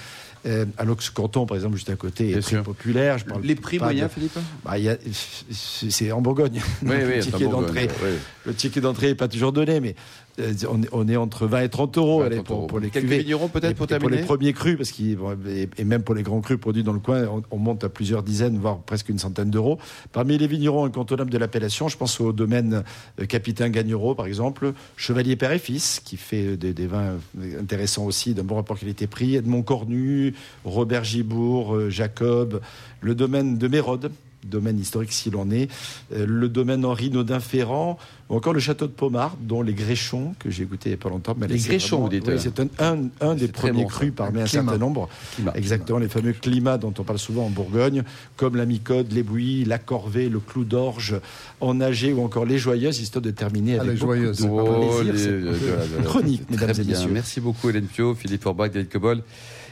Euh, 0.45 0.65
Alox 0.77 1.09
Canton, 1.09 1.45
par 1.45 1.57
exemple, 1.57 1.75
juste 1.75 1.89
à 1.89 1.97
côté, 1.97 2.29
est 2.29 2.31
Bien 2.31 2.39
très 2.41 2.49
sûr. 2.51 2.63
populaire. 2.63 3.17
Je 3.17 3.25
parle 3.25 3.41
Les 3.43 3.55
prix 3.55 3.77
moyens, 3.77 4.07
de- 4.09 4.13
Philippe? 4.13 4.37
Bah, 4.63 4.75
c'est 5.51 6.11
en 6.13 6.21
Bourgogne. 6.21 6.61
Oui, 6.81 6.87
Donc, 6.89 6.97
oui, 6.97 7.03
le 7.15 7.21
c'est 7.21 7.27
en 7.27 7.37
ticket 7.37 7.45
Bourgogne, 7.51 7.87
oui. 8.03 8.09
le 8.45 8.53
ticket 8.53 8.81
d'entrée 8.81 9.07
n'est 9.07 9.15
pas 9.15 9.27
toujours 9.27 9.51
donné, 9.51 9.79
mais 9.81 9.95
on, 10.69 10.81
est, 10.83 10.89
on 10.91 11.07
est 11.07 11.15
entre 11.15 11.47
20 11.47 11.61
et 11.63 11.69
30 11.69 11.97
euros 11.97 12.19
20 12.19 12.23
et 12.23 12.27
allez, 12.27 12.35
30 12.37 12.45
pour, 12.47 12.55
euros. 12.57 12.67
pour 12.67 12.79
les 12.79 12.89
Quelques 12.89 13.05
cuvées. 13.05 13.19
vignerons, 13.19 13.47
peut-être, 13.49 13.71
Et- 13.71 13.99
pour 13.99 14.09
les 14.09 14.21
premiers 14.21 14.53
crus, 14.53 14.77
parce 14.77 14.91
qu'ils 14.91 15.17
et, 15.77 15.83
même 15.83 16.03
pour 16.03 16.15
les 16.15 16.23
grands 16.23 16.41
crus 16.41 16.57
produits 16.59 16.83
dans 16.83 16.93
le 16.93 16.99
coin, 16.99 17.25
on, 17.27 17.41
on 17.51 17.57
monte 17.57 17.83
à 17.83 17.89
plusieurs 17.89 18.23
dizaines, 18.23 18.57
voire 18.57 18.79
presque 18.79 19.09
une 19.09 19.19
centaine 19.19 19.49
d'euros. 19.49 19.79
Parmi 20.11 20.37
les 20.37 20.47
vignerons 20.47 20.85
incontournables 20.85 21.29
de 21.31 21.37
l'appellation, 21.37 21.87
je 21.89 21.97
pense 21.97 22.19
au 22.21 22.31
domaine 22.31 22.83
euh, 23.19 23.25
Capitaine 23.25 23.71
Gagnereau, 23.71 24.15
par 24.15 24.25
exemple, 24.27 24.73
Chevalier 24.97 25.35
Père 25.35 25.51
et 25.51 25.59
Fils, 25.59 25.99
qui 26.03 26.15
fait 26.17 26.45
euh, 26.53 26.57
des, 26.57 26.73
des 26.73 26.87
vins 26.87 27.17
euh, 27.39 27.59
intéressants 27.59 28.05
aussi, 28.05 28.33
d'un 28.33 28.43
bon 28.43 28.55
rapport 28.55 28.77
qualité-prix, 28.79 29.35
Edmond 29.35 29.63
Cornu, 29.63 30.33
Robert 30.63 31.03
Gibourg, 31.03 31.75
euh, 31.75 31.89
Jacob, 31.89 32.61
le 33.01 33.15
domaine 33.15 33.57
de 33.57 33.67
Mérode, 33.67 34.11
domaine 34.43 34.79
historique 34.79 35.11
s'il 35.11 35.35
en 35.35 35.49
est, 35.51 35.69
euh, 36.13 36.25
le 36.27 36.47
domaine 36.49 36.85
Henri 36.85 37.09
Naudin-Ferrand, 37.09 37.97
ou 38.29 38.35
encore 38.35 38.53
le 38.53 38.59
château 38.59 38.85
de 38.87 38.91
Pomard, 38.91 39.35
dont 39.41 39.61
les 39.61 39.73
Gréchons, 39.73 40.35
que 40.39 40.49
j'ai 40.49 40.65
goûté 40.65 40.89
il 40.89 40.93
n'y 40.93 40.99
a 40.99 41.03
pas 41.03 41.09
longtemps. 41.09 41.35
m'a 41.35 41.47
Les 41.47 41.57
Gréchons, 41.57 41.97
vraiment- 41.97 42.03
vous 42.05 42.09
dites, 42.11 42.27
Oui, 42.27 42.33
euh. 42.33 42.37
c'est 42.39 42.59
un, 42.59 42.67
un, 42.79 42.97
un 43.21 43.35
des 43.35 43.47
premiers 43.47 43.83
bon, 43.83 43.87
crus 43.89 44.13
parmi 44.15 44.39
un 44.41 44.45
Climat. 44.45 44.63
certain 44.71 44.77
nombre. 44.77 45.09
Climat. 45.35 45.51
Exactement, 45.55 45.97
les 45.99 46.07
fameux 46.09 46.33
climats 46.33 46.77
dont 46.77 46.93
on 46.97 47.03
parle 47.03 47.19
souvent 47.19 47.45
en 47.45 47.49
Bourgogne, 47.49 48.03
comme 48.37 48.55
la 48.55 48.65
Micode, 48.65 49.11
les 49.11 49.23
Bouillies, 49.23 49.65
la 49.65 49.79
Corvée, 49.79 50.29
le 50.29 50.39
Clou 50.39 50.63
d'Orge, 50.63 51.19
en 51.59 51.81
Agé 51.81 52.13
ou 52.13 52.23
encore 52.23 52.45
les 52.45 52.57
Joyeuses, 52.59 52.99
histoire 52.99 53.21
de 53.23 53.31
terminer 53.31 53.77
Ah, 53.79 53.81
avec 53.81 53.93
les 53.95 53.99
beaucoup 53.99 54.13
Joyeuses. 54.15 54.37
de 54.41 54.47
Oh, 54.49 55.01
plaisir. 55.01 55.13
les- 55.13 55.19
C'est 55.19 55.29
euh, 55.31 56.01
chronique, 56.05 56.45
Très 56.47 56.55
mesdames 56.55 56.69
et 56.81 56.83
bien. 56.85 56.95
messieurs. 56.97 57.11
Merci 57.11 57.41
beaucoup, 57.41 57.69
Hélène 57.69 57.85
Pio, 57.87 58.13
Philippe 58.15 58.43
Forbach, 58.43 58.71
David 58.71 58.89
Cobol. 58.89 59.21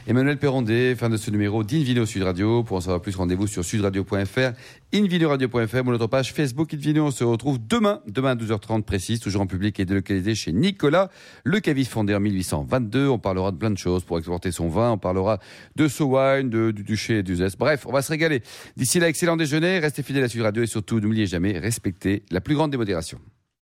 Emmanuel 0.08 0.38
Perrondé, 0.38 0.94
fin 0.96 1.10
de 1.10 1.18
ce 1.18 1.30
numéro 1.30 1.62
d'Invino 1.62 2.06
Sud 2.06 2.22
Radio. 2.22 2.62
Pour 2.62 2.78
en 2.78 2.80
savoir 2.80 3.02
plus, 3.02 3.14
rendez-vous 3.14 3.46
sur 3.46 3.62
sudradio.fr, 3.62 4.52
invinoradio.fr 4.94 5.86
ou 5.86 5.90
notre 5.90 6.06
page 6.06 6.32
Facebook 6.32 6.72
Invino. 6.72 7.04
On 7.04 7.10
se 7.10 7.24
retrouve 7.24 7.58
demain, 7.60 8.00
demain 8.06 8.30
à 8.30 8.34
12h30 8.34 8.84
précise, 8.84 9.20
toujours 9.20 9.42
en 9.42 9.46
public 9.46 9.78
et 9.78 9.84
délocalisé 9.84 10.34
chez 10.34 10.52
Nicolas, 10.52 11.10
le 11.44 11.60
caviste 11.60 11.92
fondé 11.92 12.14
en 12.14 12.20
1822. 12.20 13.06
On 13.06 13.18
parlera 13.18 13.52
de 13.52 13.58
plein 13.58 13.70
de 13.70 13.76
choses 13.76 14.02
pour 14.02 14.16
exporter 14.16 14.50
son 14.50 14.70
vin. 14.70 14.92
On 14.92 14.98
parlera 14.98 15.40
de 15.76 15.86
So 15.88 16.16
Wine, 16.16 16.48
de, 16.48 16.70
du 16.70 16.84
Duché 16.84 17.18
et 17.18 17.22
du. 17.22 17.36
Bref, 17.58 17.84
on 17.86 17.92
va 17.92 18.00
se 18.00 18.10
régaler. 18.10 18.40
D'ici 18.78 19.00
là, 19.00 19.10
excellent 19.10 19.36
déjeuner. 19.36 19.78
Restez 19.78 20.02
fidèles 20.02 20.24
à 20.24 20.28
Sud 20.30 20.40
Radio 20.40 20.62
et 20.62 20.66
surtout, 20.66 21.00
n'oubliez 21.00 21.26
jamais, 21.26 21.58
respectez 21.58 22.22
la 22.30 22.40
plus 22.40 22.54
grande 22.54 22.70
démodération. 22.70 23.20